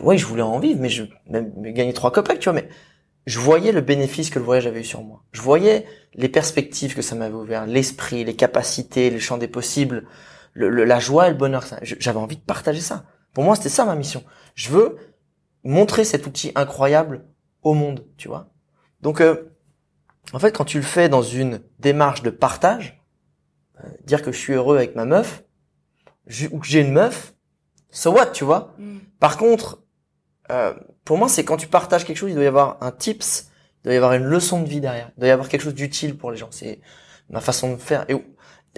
[0.02, 2.54] Oui, je voulais en vivre, mais je même gagner trois copains, tu vois.
[2.54, 2.68] Mais
[3.26, 5.24] je voyais le bénéfice que le voyage avait eu sur moi.
[5.32, 10.06] Je voyais les perspectives que ça m'avait ouvert, l'esprit, les capacités, les champs des possibles,
[10.52, 11.64] le, la joie et le bonheur.
[11.82, 13.04] J'avais envie de partager ça.
[13.32, 14.24] Pour moi, c'était ça ma mission.
[14.54, 14.96] Je veux
[15.64, 17.24] montrer cet outil incroyable
[17.64, 18.50] au monde, tu vois.
[19.00, 19.50] Donc, euh,
[20.32, 23.02] en fait, quand tu le fais dans une démarche de partage,
[23.82, 25.44] euh, dire que je suis heureux avec ma meuf,
[26.52, 27.34] ou que j'ai une meuf,
[27.90, 28.74] so what, tu vois.
[28.78, 28.98] Mm.
[29.18, 29.82] Par contre,
[30.50, 33.50] euh, pour moi, c'est quand tu partages quelque chose, il doit y avoir un tips,
[33.80, 35.74] il doit y avoir une leçon de vie derrière, il doit y avoir quelque chose
[35.74, 36.48] d'utile pour les gens.
[36.50, 36.80] C'est
[37.28, 38.04] ma façon de faire.
[38.08, 38.16] Et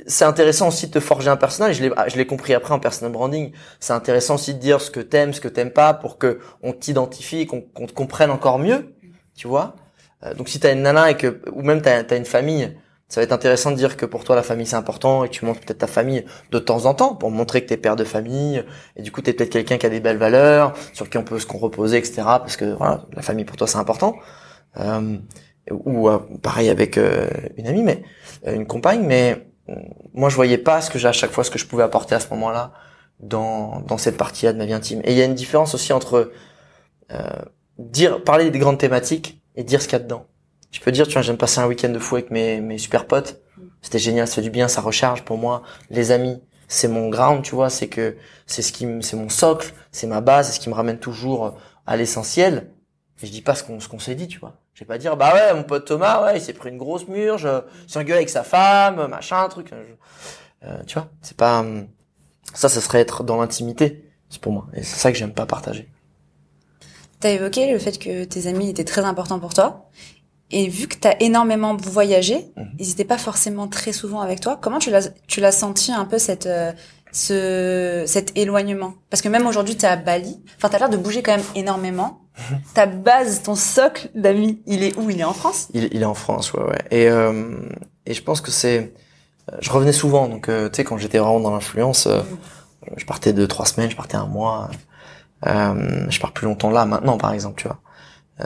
[0.07, 1.77] c'est intéressant aussi de te forger un personnage.
[1.77, 3.53] Je l'ai, je l'ai compris après en personal branding.
[3.81, 6.73] C'est intéressant aussi de dire ce que t'aimes, ce que t'aimes pas, pour que on
[6.73, 8.95] t'identifie, qu'on, qu'on te comprenne encore mieux.
[9.35, 9.77] Tu vois.
[10.25, 12.77] Euh, donc si t'as une nana et que, ou même t'as, t'as une famille,
[13.09, 15.35] ça va être intéressant de dire que pour toi la famille c'est important et que
[15.35, 18.05] tu montres peut-être ta famille de temps en temps pour montrer que t'es père de
[18.05, 18.65] famille
[18.97, 21.39] et du coup t'es peut-être quelqu'un qui a des belles valeurs sur qui on peut
[21.39, 24.17] se reposer etc parce que voilà la famille pour toi c'est important
[24.79, 25.19] euh,
[25.71, 28.03] ou euh, pareil avec euh, une amie mais
[28.47, 29.47] euh, une compagne mais
[30.15, 32.15] moi je voyais pas ce que j'ai à chaque fois ce que je pouvais apporter
[32.15, 32.73] à ce moment-là
[33.21, 35.93] dans dans cette partie-là de ma vie intime et il y a une différence aussi
[35.93, 36.33] entre
[37.79, 40.27] dire parler des grandes thématiques et dire ce qu'il y a dedans
[40.77, 43.07] je peux dire, tu vois, j'aime passer un week-end de fou avec mes, mes super
[43.07, 43.41] potes.
[43.81, 45.63] C'était génial, ça fait du bien, ça recharge pour moi.
[45.89, 49.73] Les amis, c'est mon ground, tu vois, c'est que c'est ce qui, c'est mon socle,
[49.91, 52.73] c'est ma base, c'est ce qui me ramène toujours à l'essentiel.
[53.17, 54.61] Je dis pas ce qu'on, ce qu'on s'est dit, tu vois.
[54.77, 57.09] Je vais pas dire, bah ouais, mon pote Thomas, ouais, il s'est pris une grosse
[57.09, 57.49] murge,
[57.95, 59.73] engueulé avec sa femme, machin, truc.
[59.73, 61.65] Euh, tu vois, c'est pas,
[62.53, 64.05] ça, ça serait être dans l'intimité.
[64.29, 64.67] C'est pour moi.
[64.75, 65.89] Et c'est ça que j'aime pas partager.
[67.21, 69.89] T'as évoqué le fait que tes amis étaient très importants pour toi.
[70.51, 72.73] Et vu que tu as énormément voyagé, mhm.
[72.79, 74.59] ils n'étaient pas forcément très souvent avec toi.
[74.61, 76.73] Comment tu l'as tu l'as senti un peu cette euh,
[77.13, 78.95] ce cet éloignement?
[79.09, 80.41] Parce que même aujourd'hui tu es à Bali.
[80.57, 82.26] Enfin tu as l'air de bouger quand même énormément.
[82.75, 85.09] Ta base, ton socle d'amis, il est où?
[85.11, 85.69] Il est en France?
[85.73, 86.79] Il, il, est en France, ouais ouais.
[86.91, 87.57] Et euh,
[88.05, 88.93] et je pense que c'est
[89.51, 92.21] euh, je revenais souvent donc euh, tu sais quand j'étais vraiment dans l'influence euh,
[92.97, 94.71] je partais deux trois semaines, je partais un mois.
[95.45, 97.81] je pars plus longtemps là maintenant par exemple, tu vois.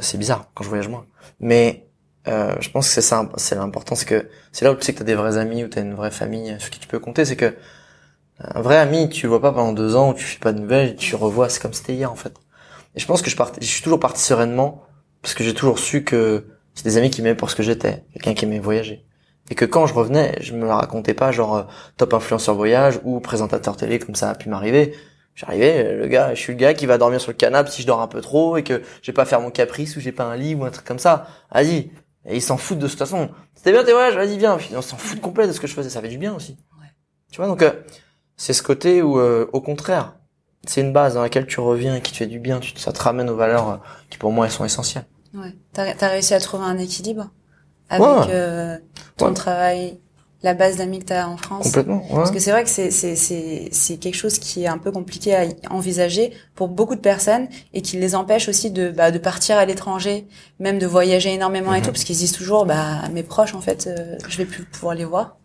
[0.00, 1.04] c'est bizarre quand je voyage moins.
[1.40, 1.90] Mais
[2.28, 4.92] euh, je pense que c'est ça, c'est l'important, c'est que c'est là où tu sais
[4.92, 7.24] que t'as des vrais amis, ou t'as une vraie famille sur qui tu peux compter,
[7.24, 7.56] c'est que
[8.40, 10.60] un vrai ami, tu le vois pas pendant deux ans, où tu fais pas de
[10.60, 12.34] nouvelles, tu revois, c'est comme c'était hier en fait.
[12.94, 14.84] Et je pense que je je suis toujours parti sereinement,
[15.22, 18.04] parce que j'ai toujours su que c'est des amis qui m'aimaient pour ce que j'étais,
[18.12, 19.04] quelqu'un qui aimait voyager.
[19.50, 21.62] Et que quand je revenais, je me la racontais pas genre euh,
[21.96, 24.94] top influenceur voyage ou présentateur télé comme ça a pu m'arriver.
[25.34, 27.86] J'arrivais, le gars, je suis le gars qui va dormir sur le canapé si je
[27.86, 30.36] dors un peu trop et que j'ai pas faire mon caprice ou j'ai pas un
[30.36, 31.26] lit ou un truc comme ça.
[31.52, 31.90] Vas-y,
[32.26, 33.30] et ils s'en foutent de toute façon.
[33.54, 34.58] C'était bien tes voyages, vas-y viens.
[34.76, 36.58] on s'en fout complet de ce que je faisais, ça fait du bien aussi.
[36.80, 36.88] Ouais.
[37.30, 37.72] Tu vois, donc euh,
[38.36, 40.14] c'est ce côté où, euh, au contraire,
[40.66, 42.60] c'est une base dans laquelle tu reviens et qui te fait du bien.
[42.60, 43.76] Tu, ça te ramène aux valeurs euh,
[44.10, 45.06] qui pour moi elles sont essentielles.
[45.34, 45.54] Ouais.
[45.72, 47.30] T'as as réussi à trouver un équilibre
[47.88, 48.30] avec
[49.16, 49.98] ton travail
[50.42, 51.64] la base d'amis que tu as en France.
[51.64, 52.02] Complètement.
[52.14, 54.90] Parce que c'est vrai que c'est c'est c'est c'est quelque chose qui est un peu
[54.90, 59.18] compliqué à envisager pour beaucoup de personnes et qui les empêche aussi de bah, de
[59.18, 60.26] partir à l'étranger,
[60.58, 61.84] même de voyager énormément et mhm.
[61.84, 64.94] tout parce qu'ils disent toujours bah mes proches en fait euh, je vais plus pouvoir
[64.94, 65.36] les voir.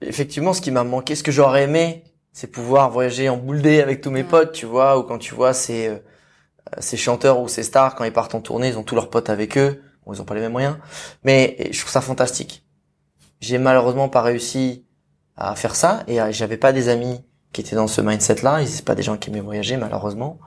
[0.00, 2.02] Effectivement, ce qui m'a manqué, ce que j'aurais aimé,
[2.34, 5.54] c'est pouvoir voyager en boule avec tous mes potes, tu vois, ou quand tu vois
[5.54, 5.98] ces euh,
[6.78, 9.30] ces chanteurs ou ces stars quand ils partent en tournée, ils ont tous leurs potes
[9.30, 9.82] avec eux.
[10.04, 10.76] Bon, ils ont pas les mêmes moyens,
[11.24, 12.64] mais je trouve ça fantastique
[13.44, 14.86] j'ai malheureusement pas réussi
[15.36, 17.20] à faire ça et j'avais pas des amis
[17.52, 18.62] qui étaient dans ce mindset-là.
[18.62, 20.40] Ils c'est pas des gens qui aimaient voyager malheureusement.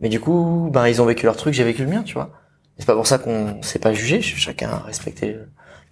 [0.00, 2.30] Mais du coup, ben ils ont vécu leur truc, j'ai vécu le mien, tu vois.
[2.78, 4.22] C'est pas pour ça qu'on s'est pas jugé.
[4.22, 5.36] Chacun a respecté.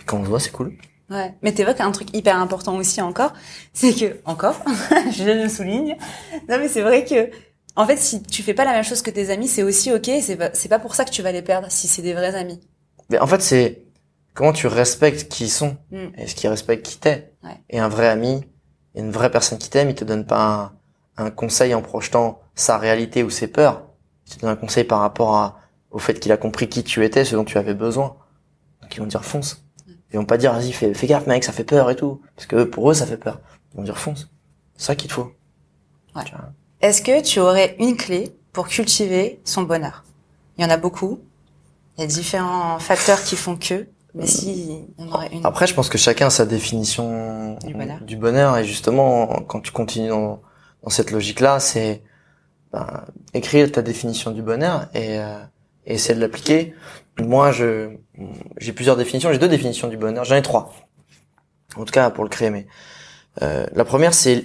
[0.06, 0.76] quand on se voit, c'est cool.
[1.10, 1.34] Ouais.
[1.42, 3.32] Mais t'évoques un truc hyper important aussi encore,
[3.72, 4.54] c'est que encore,
[5.10, 5.96] je le souligne.
[6.48, 7.30] Non mais c'est vrai que
[7.76, 10.10] en fait si tu fais pas la même chose que tes amis, c'est aussi ok.
[10.22, 12.34] C'est pas c'est pas pour ça que tu vas les perdre si c'est des vrais
[12.36, 12.60] amis.
[13.10, 13.82] Mais en fait c'est
[14.34, 15.76] comment tu respectes qui ils sont.
[15.90, 16.06] Mm.
[16.16, 17.58] Est-ce qu'ils respectent qui t'es Ouais.
[17.70, 18.44] Et un vrai ami,
[18.94, 20.72] une vraie personne qui t'aime, il te donne pas
[21.16, 23.82] un, un conseil en projetant sa réalité ou ses peurs.
[24.26, 25.58] Il te donne un conseil par rapport à,
[25.90, 28.16] au fait qu'il a compris qui tu étais, ce dont tu avais besoin.
[28.82, 29.64] Donc ils vont dire fonce.
[30.12, 32.20] Ils vont pas dire vas-y fais, fais gaffe mec, ça fait peur et tout.
[32.36, 33.40] Parce que pour eux ça fait peur.
[33.72, 34.28] Ils vont dire fonce.
[34.76, 35.32] C'est ça qu'il te faut.
[36.16, 36.22] Ouais.
[36.80, 40.04] Est-ce que tu aurais une clé pour cultiver son bonheur?
[40.58, 41.20] Il y en a beaucoup.
[41.96, 43.86] Il y a différents facteurs qui font que.
[44.14, 45.46] Mais si en aurait une.
[45.46, 48.00] Après, je pense que chacun a sa définition Du bonheur.
[48.00, 48.58] du bonheur.
[48.58, 50.40] Et justement, quand tu continues dans,
[50.82, 52.02] dans cette logique-là, c'est
[52.72, 53.04] ben,
[53.34, 55.38] écrire ta définition du bonheur et, euh,
[55.86, 56.74] et essayer de l'appliquer.
[57.18, 57.96] Moi, je
[58.58, 59.32] j'ai plusieurs définitions.
[59.32, 60.24] J'ai deux définitions du bonheur.
[60.24, 60.72] J'en ai trois.
[61.76, 62.50] En tout cas, pour le créer.
[62.50, 62.66] Mais
[63.42, 64.44] euh, la première, c'est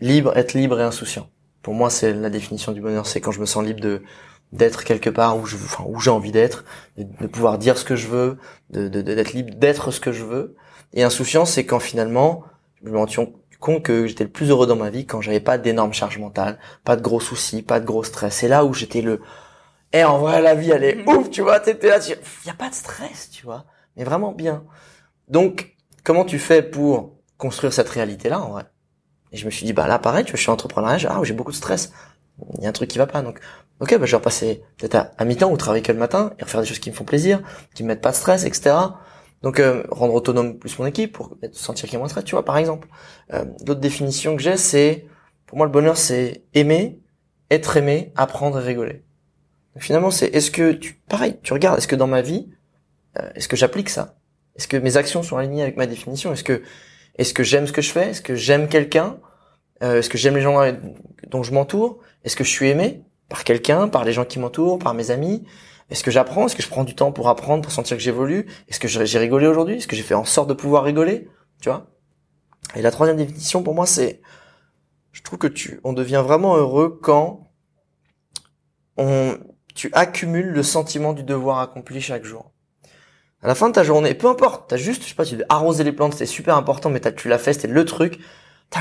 [0.00, 1.28] libre, être libre et insouciant.
[1.62, 3.06] Pour moi, c'est la définition du bonheur.
[3.06, 4.02] C'est quand je me sens libre de
[4.52, 6.64] d'être quelque part où je enfin, où j'ai envie d'être,
[6.96, 8.38] de, pouvoir dire ce que je veux,
[8.70, 10.56] de de- d'être libre d'être ce que je veux.
[10.94, 12.44] Et insouciant, c'est quand finalement,
[12.82, 13.06] je me rends
[13.60, 16.58] compte que j'étais le plus heureux dans ma vie quand j'avais pas d'énormes charges mentales,
[16.84, 18.36] pas de gros soucis, pas de gros stress.
[18.36, 19.20] C'est là où j'étais le,
[19.92, 22.12] eh, en vrai, la vie, elle est ouf, tu vois, t'étais là, tu...
[22.46, 23.64] y a pas de stress, tu vois.
[23.96, 24.64] Mais vraiment bien.
[25.28, 28.64] Donc, comment tu fais pour construire cette réalité-là, en vrai?
[29.32, 31.34] Et je me suis dit, bah là, pareil, tu vois, je suis entrepreneur, ah, j'ai
[31.34, 31.92] beaucoup de stress.
[32.58, 33.40] Il y a un truc qui va pas, donc,
[33.80, 36.44] ok, bah, je vais repasser peut-être à, à mi-temps ou travailler que le matin et
[36.44, 37.42] refaire des choses qui me font plaisir,
[37.74, 38.76] qui me mettent pas de stress, etc.
[39.42, 42.24] Donc, euh, rendre autonome plus mon équipe pour sentir qu'il y a moins de stress,
[42.24, 42.88] tu vois, par exemple.
[43.32, 45.06] Euh, L'autre définition que j'ai, c'est,
[45.46, 47.00] pour moi, le bonheur, c'est aimer,
[47.50, 49.04] être aimé, apprendre et rigoler.
[49.78, 52.48] Finalement, c'est, est-ce que tu, pareil, tu regardes, est-ce que dans ma vie,
[53.18, 54.18] euh, est-ce que j'applique ça?
[54.56, 56.32] Est-ce que mes actions sont alignées avec ma définition?
[56.32, 56.62] Est-ce que,
[57.16, 58.10] est-ce que j'aime ce que je fais?
[58.10, 59.18] Est-ce que j'aime quelqu'un?
[59.82, 60.72] Euh, est-ce que j'aime les gens euh,
[61.28, 62.00] dont je m'entoure?
[62.24, 63.04] Est-ce que je suis aimé?
[63.28, 65.46] Par quelqu'un, par les gens qui m'entourent, par mes amis?
[65.90, 66.46] Est-ce que j'apprends?
[66.46, 68.46] Est-ce que je prends du temps pour apprendre, pour sentir que j'évolue?
[68.68, 69.76] Est-ce que j'ai rigolé aujourd'hui?
[69.76, 71.28] Est-ce que j'ai fait en sorte de pouvoir rigoler?
[71.60, 71.90] Tu vois?
[72.74, 74.20] Et la troisième définition pour moi, c'est,
[75.12, 77.48] je trouve que tu, on devient vraiment heureux quand
[78.96, 79.38] on,
[79.78, 82.50] tu accumules le sentiment du devoir accompli chaque jour.
[83.44, 85.46] À la fin de ta journée, peu importe, t'as juste, je sais pas, tu devais
[85.48, 88.18] arroser les plantes, c'était super important, mais t'as, tu l'as fait, c'était le truc.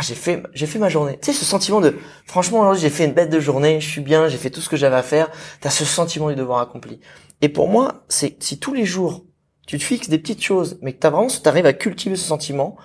[0.02, 1.20] J'ai fait, j'ai fait ma journée.
[1.22, 1.96] Tu sais, ce sentiment de,
[2.26, 4.70] franchement, aujourd'hui, j'ai fait une bête de journée, je suis bien, j'ai fait tout ce
[4.70, 5.30] que j'avais à faire.
[5.62, 7.00] T'as ce sentiment du devoir accompli.
[7.42, 9.24] Et pour moi, c'est, si tous les jours,
[9.68, 12.76] tu te fixes des petites choses, mais que t'as vraiment, t'arrives à cultiver ce sentiment,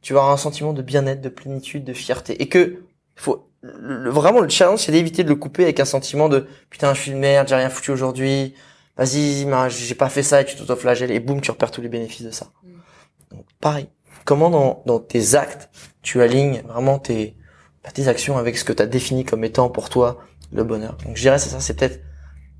[0.00, 2.42] tu vas avoir un sentiment de bien-être, de plénitude, de fierté.
[2.42, 2.82] Et que,
[3.14, 6.46] faut, le- le- vraiment, le challenge, c'est d'éviter de le couper avec un sentiment de,
[6.68, 8.54] putain, je suis une merde, j'ai rien foutu aujourd'hui,
[8.96, 12.26] vas-y, j'ai pas fait ça et tu t'autoflagelles et boum, tu repères tous les bénéfices
[12.26, 12.46] de ça.
[12.62, 13.36] Mm.
[13.36, 13.88] Donc, pareil.
[14.24, 15.70] Comment dans, dans tes actes,
[16.02, 17.36] tu alignes vraiment tes,
[17.82, 20.18] bah, tes actions avec ce que tu as défini comme étant pour toi
[20.52, 20.96] le bonheur?
[21.04, 22.00] Donc, je dirais, c'est ça, c'est peut-être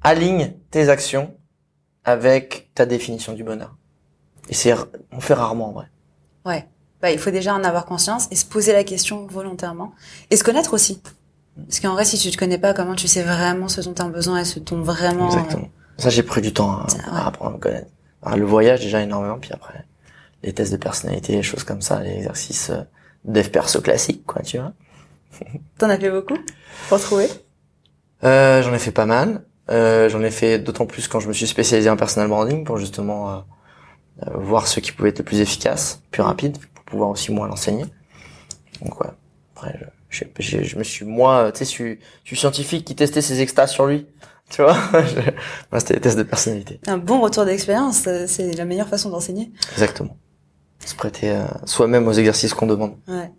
[0.02, 1.36] aligne tes actions
[2.04, 3.76] avec ta définition du bonheur.
[4.48, 4.74] Et c'est,
[5.12, 5.86] on fait rarement, en vrai.
[6.44, 6.66] Ouais.
[7.02, 9.92] Bah, il faut déjà en avoir conscience et se poser la question volontairement
[10.30, 11.02] et se connaître aussi.
[11.56, 14.00] Parce qu'en vrai, si tu te connais pas, comment tu sais vraiment ce dont tu
[14.00, 15.26] as besoin et ce dont vraiment.
[15.26, 15.68] Exactement.
[15.98, 17.02] Ça, j'ai pris du temps à, Ça, ouais.
[17.12, 17.88] à apprendre à me connaître.
[18.22, 19.84] Alors, le voyage, déjà, énormément, puis après,
[20.42, 22.82] les tests de personnalité, les choses comme ça, les exercices euh,
[23.24, 24.72] dev perso classiques, quoi, tu vois.
[25.78, 26.38] T'en as fait beaucoup
[26.88, 27.28] pour trouver?
[28.24, 29.42] Euh, j'en ai fait pas mal.
[29.70, 32.78] Euh, j'en ai fait d'autant plus quand je me suis spécialisé en personal branding pour
[32.78, 33.36] justement euh,
[34.26, 36.58] euh, voir ce qui pouvait être le plus efficace, plus rapide,
[36.92, 37.84] pouvoir aussi moi l'enseigner.
[38.82, 39.08] Donc ouais.
[39.56, 39.78] Après,
[40.10, 42.94] je, je, je- je me suis moi, tu sais, je suis, je suis scientifique qui
[42.94, 44.06] testait ses extas sur lui.
[44.52, 44.76] Tu vois,
[45.70, 46.78] moi c'était des tests de personnalité.
[46.86, 49.50] Un bon retour d'expérience, euh, c'est la meilleure façon d'enseigner.
[49.72, 50.18] Exactement.
[50.84, 52.96] Se prêter euh, soi-même aux exercices qu'on demande.
[53.08, 53.30] Ouais.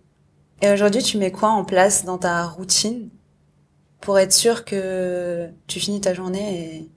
[0.60, 3.10] Et aujourd'hui, tu mets quoi en place dans ta routine
[4.00, 6.90] pour être sûr que tu finis ta journée et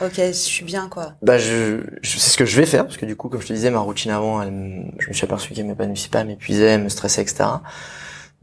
[0.00, 1.14] ok, je suis bien quoi.
[1.22, 3.46] Bah je, je c'est ce que je vais faire parce que du coup comme je
[3.48, 6.78] te disais ma routine avant elle, me- je me suis aperçu qu'elle m'épanouissait pas, m'épuisait,
[6.78, 7.44] me stressait etc.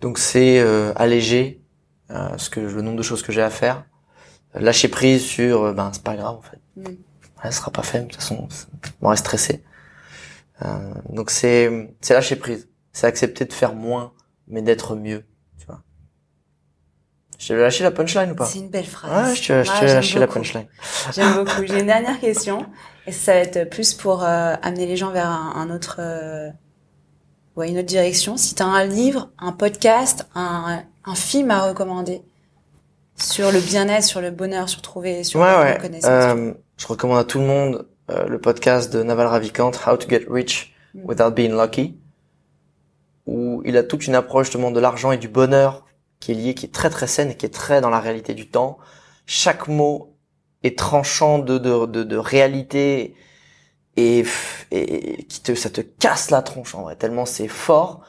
[0.01, 1.61] Donc c'est euh, alléger
[2.11, 3.85] euh, ce que le nombre de choses que j'ai à faire,
[4.53, 6.83] lâcher prise sur euh, ben c'est pas grave en fait, Mm.
[6.87, 8.47] ouais, ce sera pas fait de toute façon,
[9.01, 9.63] on reste stressé.
[10.63, 14.13] Euh, donc c'est c'est lâcher prise, c'est accepter de faire moins
[14.47, 15.25] mais d'être mieux,
[15.57, 15.81] tu vois.
[17.37, 18.45] Je t'avais lâché la punchline ou pas?
[18.45, 19.29] C'est une belle phrase.
[19.29, 20.65] Ouais, je t'ai j'aime lâché la punchline.
[21.13, 21.65] J'aime beaucoup.
[21.65, 22.65] J'ai une dernière question
[23.07, 26.49] et ça va être plus pour euh, amener les gens vers un, un autre, euh,
[27.55, 28.37] ouais, une autre direction.
[28.37, 32.21] Si t'as un livre, un podcast, un, un film à recommander
[33.17, 35.77] sur le bien-être, sur le bonheur, sur trouver, sur Ouais, ouais.
[35.81, 36.09] connaissance.
[36.09, 40.09] Euh, je recommande à tout le monde euh, le podcast de Naval Ravikant, How to
[40.09, 41.97] Get Rich Without Being Lucky,
[43.25, 45.84] où il a toute une approche justement de l'argent et du bonheur
[46.25, 48.33] qui est lié, qui est très très saine et qui est très dans la réalité
[48.33, 48.79] du temps.
[49.27, 50.17] Chaque mot
[50.63, 53.13] est tranchant de, de, de, de réalité
[53.95, 54.25] et,
[54.71, 58.01] et, qui te, ça te casse la tronche en vrai, tellement c'est fort.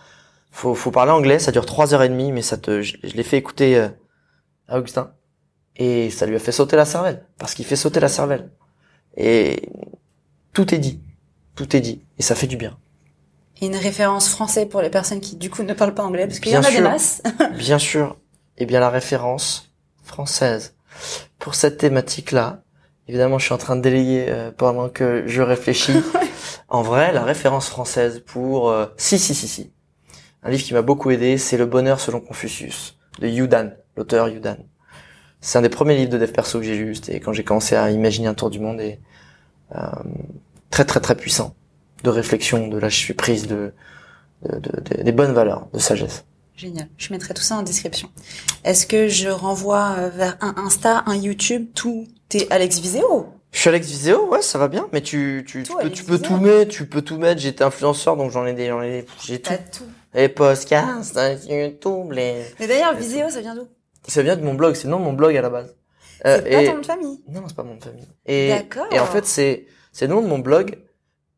[0.50, 3.22] Faut, faut parler anglais, ça dure trois heures et demie, mais ça te, je, l'ai
[3.22, 3.88] fait écouter euh,
[4.66, 5.12] à Augustin.
[5.76, 7.26] Et ça lui a fait sauter la cervelle.
[7.36, 8.50] Parce qu'il fait sauter la cervelle.
[9.18, 9.68] Et
[10.54, 11.02] tout est dit,
[11.54, 12.02] tout est dit.
[12.18, 12.78] Et ça fait du bien.
[13.60, 16.40] Et une référence française pour les personnes qui du coup ne parlent pas anglais parce
[16.40, 17.22] qu'il y en a des masses.
[17.56, 18.16] bien sûr.
[18.58, 20.74] Et eh bien la référence française
[21.38, 22.62] pour cette thématique là,
[23.08, 25.92] Évidemment, je suis en train de délayer euh, pendant que je réfléchis.
[26.68, 29.72] en vrai, la référence française pour euh, si si si si,
[30.42, 34.56] un livre qui m'a beaucoup aidé, c'est Le Bonheur selon Confucius de Yudan, l'auteur Yudan.
[35.40, 37.76] C'est un des premiers livres de dev perso que j'ai lu, et quand j'ai commencé
[37.76, 38.98] à imaginer un tour du monde et
[39.76, 39.78] euh,
[40.70, 41.54] très très très puissant
[42.02, 43.72] de réflexion, de lâcher prise, de,
[44.42, 46.24] de, de, des bonnes valeurs, de sagesse.
[46.56, 46.88] Génial.
[46.96, 48.08] Je mettrai tout ça en description.
[48.64, 53.60] Est-ce que je renvoie euh, vers un Insta, un YouTube, tout T'es Alex Viseo Je
[53.60, 54.88] suis Alex Viseo, ouais, ça va bien.
[54.92, 57.40] Mais tu, tu, tu peux, tu peux tout mettre, tu peux tout mettre.
[57.40, 59.52] J'étais influenceur, donc j'en ai des, j'en ai, j'ai tout.
[59.70, 59.84] tout.
[60.14, 62.42] Les podcasts, YouTube, les.
[62.58, 63.68] Mais d'ailleurs, Viseo, ça vient d'où?
[64.08, 64.74] Ça vient de mon blog.
[64.76, 65.74] C'est le nom de mon blog à la base.
[66.24, 67.20] Euh, c'est pas ton nom de famille?
[67.28, 68.08] Non, c'est pas mon nom de famille.
[68.24, 68.86] Et, D'accord.
[68.90, 70.78] Et en fait, c'est, c'est le nom de mon blog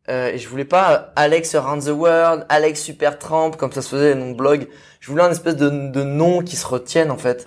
[0.09, 3.89] euh, et je voulais pas Alex Around the World, Alex Super Tramp, comme ça se
[3.91, 4.69] faisait dans mon blog.
[5.01, 7.47] Je voulais un espèce de, de nom qui se retienne en fait.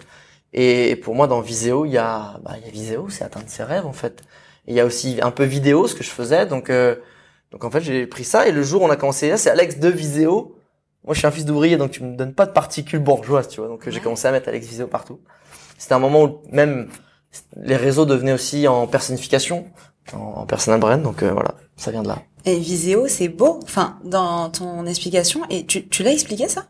[0.53, 3.45] Et, pour moi, dans Viséo, il y a, bah, il y a Viséo, c'est atteindre
[3.47, 4.21] ses rêves en fait.
[4.67, 6.45] Et il y a aussi un peu vidéo, ce que je faisais.
[6.45, 6.95] Donc, euh,
[7.51, 8.47] donc en fait, j'ai pris ça.
[8.47, 10.55] Et le jour où on a commencé là, c'est Alex de Viséo.
[11.03, 13.59] Moi, je suis un fils d'ouvrier, donc tu me donnes pas de particules bourgeoises, tu
[13.59, 13.69] vois.
[13.69, 15.19] Donc j'ai commencé à mettre Alex Viséo partout.
[15.77, 16.89] C'était un moment où même
[17.55, 19.65] les réseaux devenaient aussi en personnification,
[20.13, 21.01] en, en personal brand.
[21.01, 22.19] Donc euh, voilà, ça vient de là.
[22.45, 23.59] Et Viséo, c'est beau.
[23.63, 26.67] Enfin, dans ton explication, et tu, tu l'as expliqué ça?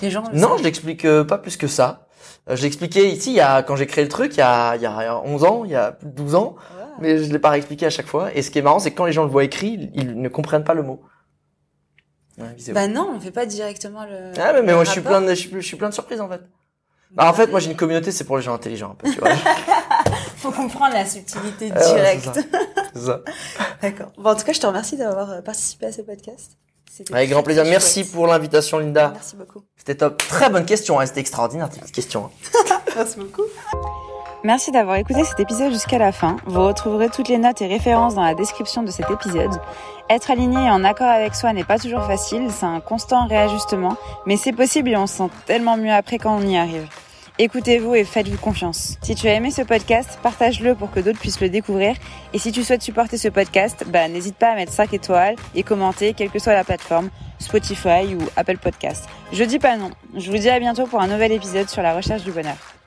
[0.00, 0.24] Les gens.
[0.32, 2.06] Non, je l'explique euh, pas plus que ça.
[2.48, 4.76] Euh, je l'expliquais ici, il y a quand j'ai créé le truc, il y a,
[4.76, 6.56] il y a 11 ans, il y a plus de 12 ans,
[7.00, 8.34] mais je l'ai pas réexpliqué à chaque fois.
[8.34, 10.28] Et ce qui est marrant, c'est que quand les gens le voient écrit, ils ne
[10.30, 11.02] comprennent pas le mot.
[12.38, 14.32] Ouais, bah non, on fait pas directement le.
[14.40, 16.40] Ah mais, mais moi je suis plein de, je suis, plein de surprises en fait.
[17.10, 19.20] Bah, en fait, moi j'ai une communauté, c'est pour les gens intelligents un peu, tu
[19.20, 19.28] vois.
[20.40, 22.40] Faut comprendre la subtilité directe.
[22.94, 23.20] c'est ça.
[23.82, 24.10] D'accord.
[24.16, 26.52] Bon, en tout cas, je te remercie d'avoir euh, participé à ce podcast.
[27.12, 27.64] Avec grand plaisir.
[27.64, 29.10] Merci pour l'invitation, Linda.
[29.14, 29.62] Merci beaucoup.
[29.76, 30.16] C'était top.
[30.28, 30.98] Très bonne question.
[30.98, 31.06] Hein.
[31.06, 32.30] C'était extraordinaire, tes question.
[32.54, 32.78] Hein.
[32.96, 33.42] Merci beaucoup.
[34.42, 36.36] Merci d'avoir écouté cet épisode jusqu'à la fin.
[36.46, 39.60] Vous retrouverez toutes les notes et références dans la description de cet épisode.
[40.08, 43.98] Être aligné et en accord avec soi n'est pas toujours facile, c'est un constant réajustement,
[44.24, 46.88] mais c'est possible et on se sent tellement mieux après quand on y arrive.
[47.42, 48.98] Écoutez-vous et faites-vous confiance.
[49.00, 51.96] Si tu as aimé ce podcast, partage-le pour que d'autres puissent le découvrir.
[52.34, 55.62] Et si tu souhaites supporter ce podcast, bah, n'hésite pas à mettre 5 étoiles et
[55.62, 59.06] commenter, quelle que soit la plateforme, Spotify ou Apple Podcast.
[59.32, 59.90] Je dis pas non.
[60.18, 62.79] Je vous dis à bientôt pour un nouvel épisode sur la recherche du bonheur.